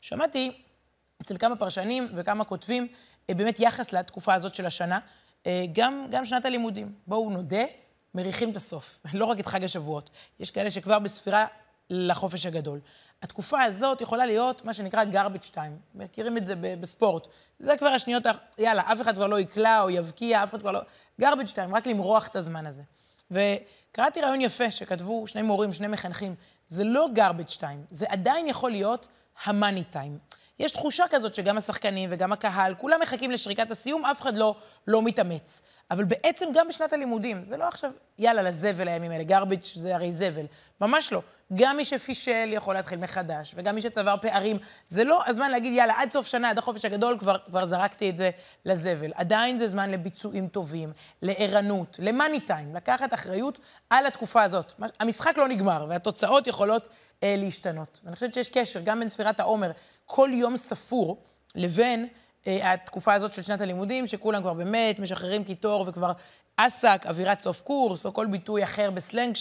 שמעתי 0.00 0.62
אצל 1.22 1.38
כמה 1.38 1.56
פרשנים 1.56 2.08
וכמה 2.14 2.44
כותבים 2.44 2.88
אה, 3.30 3.34
באמת 3.34 3.60
יחס 3.60 3.92
לתקופה 3.92 4.34
הזאת 4.34 4.54
של 4.54 4.66
השנה, 4.66 4.98
אה, 5.46 5.64
גם, 5.72 6.06
גם 6.10 6.24
שנת 6.24 6.44
הלימודים. 6.44 6.92
בואו 7.06 7.30
נודה, 7.30 7.64
מריחים 8.14 8.50
את 8.50 8.56
הסוף, 8.56 8.98
לא 9.14 9.24
רק 9.24 9.40
את 9.40 9.46
חג 9.46 9.64
השבועות. 9.64 10.10
יש 10.40 10.50
כאלה 10.50 10.70
שכבר 10.70 10.98
בספירה 10.98 11.46
לחופש 11.90 12.46
הגדול. 12.46 12.80
התקופה 13.22 13.62
הזאת 13.62 14.00
יכולה 14.00 14.26
להיות 14.26 14.64
מה 14.64 14.74
שנקרא 14.74 15.04
garbage 15.04 15.54
time. 15.54 15.94
מכירים 15.94 16.36
את 16.36 16.46
זה 16.46 16.54
בספורט. 16.80 17.26
זה 17.58 17.76
כבר 17.78 17.88
השניות, 17.88 18.22
יאללה, 18.58 18.92
אף 18.92 19.00
אחד 19.00 19.14
כבר 19.14 19.26
לא 19.26 19.40
יקלע 19.40 19.82
או 19.82 19.90
יבקיע, 19.90 20.44
אף 20.44 20.50
אחד 20.50 20.60
כבר 20.60 20.72
לא... 20.72 20.80
garbage 21.22 21.52
time, 21.54 21.74
רק 21.74 21.86
למרוח 21.86 22.28
את 22.28 22.36
הזמן 22.36 22.66
הזה. 22.66 22.82
וקראתי 23.96 24.20
רעיון 24.20 24.40
יפה 24.40 24.70
שכתבו 24.70 25.26
שני 25.26 25.42
מורים, 25.42 25.72
שני 25.72 25.86
מחנכים. 25.86 26.34
זה 26.66 26.84
לא 26.84 27.08
garbage 27.14 27.56
time, 27.60 27.86
זה 27.90 28.06
עדיין 28.08 28.48
יכול 28.48 28.70
להיות 28.70 29.06
ה-money 29.44 29.94
time. 29.94 30.34
יש 30.58 30.72
תחושה 30.72 31.04
כזאת 31.10 31.34
שגם 31.34 31.56
השחקנים 31.56 32.10
וגם 32.12 32.32
הקהל, 32.32 32.74
כולם 32.74 33.00
מחכים 33.02 33.30
לשריקת 33.30 33.70
הסיום, 33.70 34.04
אף 34.04 34.20
אחד 34.20 34.36
לא, 34.36 34.54
לא 34.86 35.02
מתאמץ. 35.02 35.62
אבל 35.90 36.04
בעצם 36.04 36.46
גם 36.54 36.68
בשנת 36.68 36.92
הלימודים, 36.92 37.42
זה 37.42 37.56
לא 37.56 37.64
עכשיו, 37.64 37.90
יאללה, 38.18 38.42
לזבל 38.42 38.88
הימים 38.88 39.10
האלה, 39.10 39.24
garbage 39.38 39.70
זה 39.74 39.94
הרי 39.94 40.12
זבל. 40.12 40.46
ממש 40.80 41.12
לא. 41.12 41.22
גם 41.54 41.76
מי 41.76 41.84
שפישל 41.84 42.48
יכול 42.52 42.74
להתחיל 42.74 42.98
מחדש, 42.98 43.54
וגם 43.56 43.74
מי 43.74 43.82
שצבר 43.82 44.14
פערים. 44.22 44.58
זה 44.88 45.04
לא 45.04 45.22
הזמן 45.26 45.50
להגיד, 45.50 45.72
יאללה, 45.72 45.94
עד 46.00 46.10
סוף 46.10 46.26
שנה, 46.26 46.50
עד 46.50 46.58
החופש 46.58 46.84
הגדול, 46.84 47.18
כבר, 47.18 47.36
כבר 47.46 47.64
זרקתי 47.64 48.10
את 48.10 48.18
זה 48.18 48.30
לזבל. 48.64 49.12
עדיין 49.14 49.58
זה 49.58 49.66
זמן 49.66 49.90
לביצועים 49.90 50.48
טובים, 50.48 50.92
לערנות, 51.22 51.96
למאני 52.02 52.40
טיים, 52.40 52.74
לקחת 52.74 53.14
אחריות 53.14 53.58
על 53.90 54.06
התקופה 54.06 54.42
הזאת. 54.42 54.72
המשחק 55.00 55.38
לא 55.38 55.48
נגמר, 55.48 55.86
והתוצאות 55.88 56.46
יכולות 56.46 56.88
אה, 57.22 57.34
להשתנות. 57.38 58.00
ואני 58.04 58.14
חושבת 58.14 58.34
שיש 58.34 58.48
קשר 58.48 58.80
גם 58.84 58.98
בין 58.98 59.08
ספירת 59.08 59.40
העומר, 59.40 59.70
כל 60.04 60.30
יום 60.32 60.56
ספור, 60.56 61.22
לבין 61.54 62.06
אה, 62.46 62.72
התקופה 62.72 63.14
הזאת 63.14 63.32
של 63.32 63.42
שנת 63.42 63.60
הלימודים, 63.60 64.06
שכולם 64.06 64.42
כבר 64.42 64.54
באמת 64.54 64.98
משחררים 64.98 65.44
קיטור 65.44 65.84
וכבר 65.88 66.12
אסק, 66.56 67.06
אווירת 67.06 67.40
סוף 67.40 67.62
קורס, 67.62 68.06
או 68.06 68.12
כל 68.12 68.26
ביטוי 68.26 68.64
אחר 68.64 68.90
בסלנג 68.90 69.36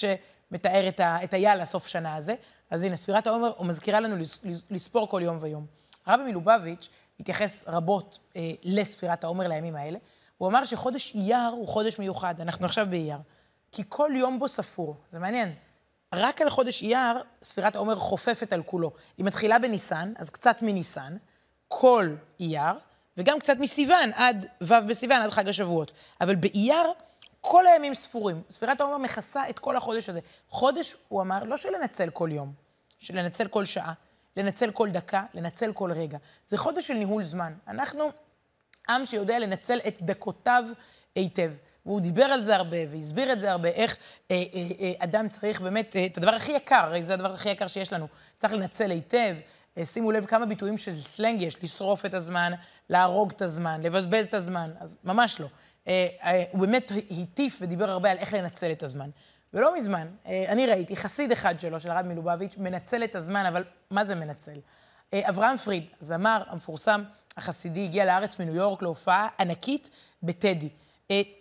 שמתאר 0.50 0.88
את, 0.88 1.00
ה, 1.00 1.24
את 1.24 1.34
היאללה 1.34 1.66
סוף 1.66 1.88
שנה 1.88 2.16
הזה. 2.16 2.36
אז 2.70 2.84
הנה, 2.84 2.98
ספירת 2.98 3.28
העומר 3.28 3.62
מזכירה 3.62 4.00
לנו 4.00 4.16
לספור 4.70 5.10
כל 5.10 5.22
יום 5.24 5.38
ויום. 5.40 5.66
הרבי 6.06 6.24
מלובביץ' 6.24 6.90
התייחס 7.20 7.64
רבות 7.68 8.18
אה, 8.36 8.52
לספירת 8.64 9.24
העומר 9.24 9.48
לימים 9.48 9.76
האלה. 9.76 10.00
הוא 10.38 10.48
אמר 10.50 10.66
שחודש 10.66 11.16
אייר 11.16 11.48
הוא 11.52 11.68
חודש 11.68 12.00
מיוחד, 12.00 12.42
אנחנו 12.42 12.66
עכשיו 12.66 12.88
באייר. 12.90 13.18
כי 13.72 13.84
כל 13.90 14.12
יום 14.16 14.40
בו 14.40 14.48
ספור. 14.48 14.96
זה 15.10 15.20
מעניין. 15.20 15.54
רק 16.14 16.42
על 16.42 16.50
חודש 16.50 16.82
אייר, 16.82 17.22
ספירת 17.44 17.76
העומר 17.76 17.96
חופפת 17.96 18.54
על 18.54 18.64
כולו. 18.64 18.92
היא 19.18 19.26
מתחילה 19.26 19.60
בניסן, 19.60 20.14
אז 20.18 20.30
קצת 20.30 20.62
מניסן, 20.62 21.18
כל 21.68 22.16
אייר, 22.40 22.74
וגם 23.18 23.40
קצת 23.40 23.58
מסיוון 23.60 24.12
עד 24.14 24.46
ו' 24.62 24.74
בסיוון, 24.88 25.22
עד 25.22 25.30
חג 25.30 25.50
השבועות. 25.50 25.92
אבל 26.22 26.36
באייר, 26.36 26.86
כל 27.50 27.68
הימים 27.68 27.94
ספורים. 27.94 28.42
ספירת 28.50 28.82
העומר 28.82 28.98
מכסה 28.98 29.50
את 29.50 29.60
כל 29.60 29.78
החודש 29.78 30.10
הזה. 30.10 30.20
חודש, 30.50 30.96
הוא 31.08 31.22
אמר, 31.22 31.44
לא 31.44 31.58
של 31.58 31.70
לנצל 31.70 32.10
כל 32.10 32.30
יום, 32.32 32.54
של 33.00 33.18
לנצל 33.18 33.48
כל 33.48 33.66
שעה, 33.66 33.94
לנצל 34.38 34.72
כל 34.72 34.90
דקה, 34.90 35.24
לנצל 35.34 35.74
כל 35.74 35.92
רגע. 35.92 36.18
זה 36.46 36.58
חודש 36.58 36.88
של 36.88 36.94
ניהול 36.94 37.24
זמן. 37.24 37.54
אנחנו 37.68 38.10
עם 38.90 39.06
שיודע 39.06 39.40
לנצל 39.40 39.80
את 39.88 40.02
דקותיו 40.02 40.64
היטב. 41.16 41.52
והוא 41.86 42.02
דיבר 42.02 42.24
על 42.24 42.42
זה 42.42 42.56
הרבה, 42.56 42.78
והסביר 42.92 43.34
את 43.34 43.40
זה 43.40 43.52
הרבה, 43.52 43.70
איך 43.70 43.98
אה, 44.32 44.44
אה, 44.54 44.62
אה, 44.80 44.92
אדם 44.98 45.30
צריך 45.30 45.62
באמת, 45.62 45.96
אה, 45.96 46.06
את 46.06 46.18
הדבר 46.18 46.36
הכי 46.36 46.52
יקר, 46.52 46.76
הרי 46.76 47.04
זה 47.04 47.14
הדבר 47.14 47.34
הכי 47.34 47.50
יקר 47.50 47.68
שיש 47.68 47.94
לנו, 47.94 48.08
צריך 48.38 48.54
לנצל 48.54 48.92
היטב. 48.92 49.36
אה, 49.78 49.86
שימו 49.86 50.12
לב 50.12 50.26
כמה 50.26 50.46
ביטויים 50.46 50.78
של 50.78 51.02
סלנג 51.02 51.42
יש, 51.42 51.64
לשרוף 51.64 52.06
את 52.06 52.14
הזמן, 52.14 52.54
להרוג 52.90 53.32
את 53.32 53.42
הזמן, 53.42 53.82
לבזבז 53.82 54.26
את 54.26 54.34
הזמן, 54.34 54.72
אז 54.80 54.98
ממש 55.04 55.40
לא. 55.40 55.48
אה, 55.88 56.08
אה, 56.24 56.44
הוא 56.52 56.62
באמת 56.62 56.92
הטיף 57.22 57.58
ודיבר 57.62 57.90
הרבה 57.90 58.12
על 58.12 58.18
איך 58.18 58.34
לנצל 58.34 58.72
את 58.72 58.84
הזמן. 58.84 59.10
ולא 59.54 59.76
מזמן, 59.76 60.08
אה, 60.26 60.46
אני 60.48 60.66
ראיתי 60.66 60.96
חסיד 60.96 61.32
אחד 61.32 61.60
שלו, 61.60 61.80
של 61.80 61.92
הרב 61.92 62.06
מלובביץ', 62.06 62.56
מנצל 62.58 63.04
את 63.04 63.16
הזמן, 63.16 63.46
אבל 63.46 63.64
מה 63.92 64.06
זה 64.06 64.16
מנצל? 64.16 64.60
אברהם 65.14 65.58
פריד, 65.58 65.86
הזמר 66.02 66.44
המפורסם 66.48 67.04
החסידי, 67.38 67.84
הגיע 67.84 68.06
לארץ 68.06 68.40
מניו 68.40 68.56
יורק 68.56 68.82
להופעה 68.82 69.28
ענקית 69.40 69.90
בטדי. 70.24 70.70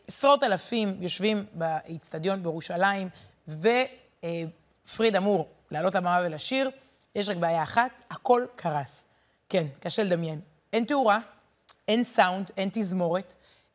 עשרות 0.09 0.43
אלפים 0.43 0.97
יושבים 1.01 1.47
באיצטדיון 1.53 2.43
בירושלים, 2.43 3.09
ופריד 3.49 5.17
אמור 5.17 5.49
לעלות 5.71 5.95
לבמה 5.95 6.21
ולשיר. 6.25 6.71
יש 7.15 7.29
רק 7.29 7.37
בעיה 7.37 7.63
אחת, 7.63 7.91
הכל 8.11 8.47
קרס. 8.57 9.05
כן, 9.49 9.67
קשה 9.81 10.05
לדמיין. 10.05 10.41
אין 10.73 10.85
תאורה, 10.85 11.19
אין 11.89 12.05
סאונד, 12.05 12.51
אין 12.57 12.69
תזמורת. 12.73 13.35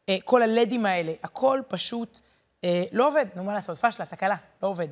אה, 0.09 0.17
כל 0.23 0.41
הלדים 0.41 0.85
האלה, 0.85 1.13
הכל 1.23 1.61
פשוט 1.67 2.19
אה, 2.63 2.83
לא 2.91 3.07
עובד. 3.07 3.25
נו, 3.35 3.43
מה 3.43 3.53
לעשות? 3.53 3.77
פשלה, 3.77 4.05
תקלה, 4.05 4.35
לא 4.63 4.67
עובד. 4.67 4.87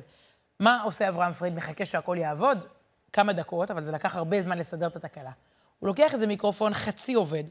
מה 0.60 0.82
עושה 0.82 1.08
אברהם 1.08 1.32
פריד? 1.32 1.54
מחכה 1.54 1.86
שהכל 1.86 2.16
יעבוד? 2.20 2.64
כמה 3.12 3.32
דקות, 3.32 3.70
אבל 3.70 3.84
זה 3.84 3.92
לקח 3.92 4.16
הרבה 4.16 4.40
זמן 4.40 4.58
לסדר 4.58 4.86
את 4.86 4.96
התקלה. 4.96 5.30
הוא 5.78 5.86
לוקח 5.86 6.14
איזה 6.14 6.26
מיקרופון 6.26 6.74
חצי 6.74 7.14
עובד, 7.14 7.44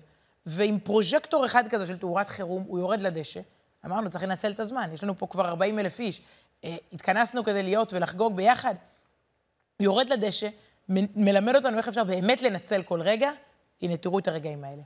ועם 0.46 0.80
פרוז'קטור 0.80 1.46
אחד 1.46 1.68
כזה 1.68 1.86
של 1.86 1.98
תאורת 1.98 2.28
חירום, 2.28 2.64
הוא 2.68 2.80
יורד 2.80 3.02
לדשא. 3.02 3.40
אמרנו, 3.86 4.10
צריך 4.10 4.24
לנצל 4.24 4.52
את 4.52 4.60
הזמן, 4.60 4.90
יש 4.94 5.04
לנו 5.04 5.18
פה 5.18 5.28
כבר 5.28 5.48
40 5.48 5.80
אלף 5.80 6.00
איש. 6.00 6.22
אה, 6.64 6.76
התכנסנו 6.94 7.44
כדי 7.44 7.64
להיות 7.64 7.94
ולחגוג 7.94 8.36
ביחד. 8.36 8.76
יורד 9.80 10.10
לדשא, 10.10 10.48
מלמד 10.90 11.56
אותנו 11.56 11.78
איך 11.78 11.88
אפשר 11.88 12.04
באמת 12.04 12.42
לנצל 12.42 12.84
כל 12.84 13.02
רגע. 13.02 13.32
הנה, 13.82 13.98
תראו 13.98 14.20
את 14.20 14.28
הרגעים 14.28 14.64
האלה. 14.64 14.82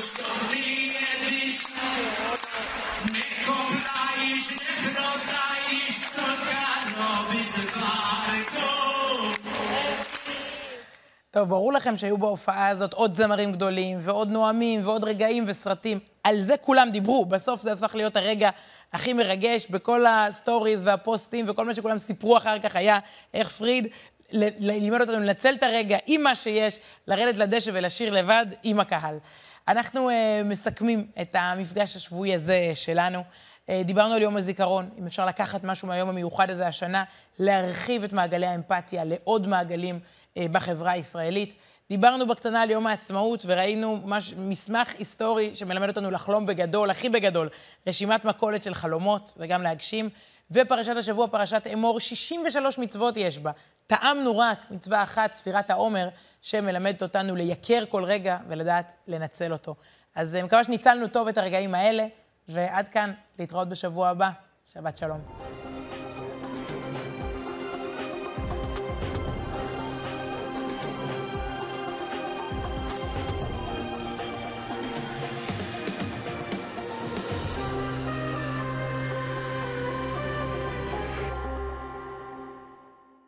Stop. 0.00 0.49
טוב, 11.32 11.48
ברור 11.48 11.72
לכם 11.72 11.96
שהיו 11.96 12.18
בהופעה 12.18 12.68
הזאת 12.68 12.92
עוד 12.92 13.14
זמרים 13.14 13.52
גדולים, 13.52 13.98
ועוד 14.00 14.28
נואמים, 14.28 14.80
ועוד 14.84 15.04
רגעים 15.04 15.44
וסרטים. 15.46 15.98
על 16.24 16.40
זה 16.40 16.54
כולם 16.60 16.88
דיברו. 16.92 17.24
בסוף 17.24 17.62
זה 17.62 17.72
הפך 17.72 17.94
להיות 17.94 18.16
הרגע 18.16 18.50
הכי 18.92 19.12
מרגש 19.12 19.66
בכל 19.70 20.06
הסטוריז 20.06 20.84
והפוסטים, 20.84 21.46
וכל 21.48 21.64
מה 21.64 21.74
שכולם 21.74 21.98
סיפרו 21.98 22.36
אחר 22.36 22.58
כך 22.58 22.76
היה 22.76 22.98
איך 23.34 23.48
פריד 23.48 23.86
לימד 24.32 25.00
אותנו 25.00 25.20
לנצל 25.20 25.54
את 25.54 25.62
הרגע 25.62 25.98
עם 26.06 26.22
מה 26.22 26.34
שיש, 26.34 26.78
לרדת 27.06 27.38
לדשא 27.38 27.70
ולשיר 27.74 28.12
לבד 28.12 28.46
עם 28.62 28.80
הקהל. 28.80 29.18
אנחנו 29.68 30.10
uh, 30.10 30.12
מסכמים 30.44 31.06
את 31.20 31.36
המפגש 31.38 31.96
השבועי 31.96 32.34
הזה 32.34 32.70
שלנו. 32.74 33.18
Uh, 33.20 33.70
דיברנו 33.84 34.14
על 34.14 34.22
יום 34.22 34.36
הזיכרון, 34.36 34.90
אם 34.98 35.06
אפשר 35.06 35.26
לקחת 35.26 35.64
משהו 35.64 35.88
מהיום 35.88 36.08
המיוחד 36.08 36.50
הזה 36.50 36.66
השנה, 36.66 37.04
להרחיב 37.38 38.04
את 38.04 38.12
מעגלי 38.12 38.46
האמפתיה 38.46 39.04
לעוד 39.04 39.48
מעגלים. 39.48 40.00
אה, 40.36 40.46
בחברה 40.52 40.90
הישראלית. 40.90 41.54
דיברנו 41.90 42.26
בקטנה 42.26 42.62
על 42.62 42.70
יום 42.70 42.86
העצמאות 42.86 43.42
וראינו 43.46 44.00
מש, 44.04 44.34
מסמך 44.36 44.94
היסטורי 44.98 45.54
שמלמד 45.54 45.88
אותנו 45.88 46.10
לחלום 46.10 46.46
בגדול, 46.46 46.90
הכי 46.90 47.08
בגדול, 47.08 47.48
רשימת 47.86 48.24
מכולת 48.24 48.62
של 48.62 48.74
חלומות 48.74 49.32
וגם 49.36 49.62
להגשים. 49.62 50.08
ופרשת 50.50 50.96
השבוע, 50.96 51.26
פרשת 51.26 51.66
אמור, 51.72 52.00
63 52.00 52.78
מצוות 52.78 53.16
יש 53.16 53.38
בה. 53.38 53.50
טעמנו 53.86 54.38
רק 54.38 54.70
מצווה 54.70 55.02
אחת, 55.02 55.34
ספירת 55.34 55.70
העומר, 55.70 56.08
שמלמדת 56.42 57.02
אותנו 57.02 57.36
לייקר 57.36 57.84
כל 57.88 58.04
רגע 58.04 58.38
ולדעת 58.48 58.92
לנצל 59.08 59.52
אותו. 59.52 59.74
אז 60.14 60.34
אה, 60.34 60.42
מקווה 60.42 60.64
שניצלנו 60.64 61.08
טוב 61.08 61.28
את 61.28 61.38
הרגעים 61.38 61.74
האלה, 61.74 62.06
ועד 62.48 62.88
כאן, 62.88 63.12
להתראות 63.38 63.68
בשבוע 63.68 64.08
הבא. 64.08 64.30
שבת 64.72 64.96
שלום. 64.96 65.69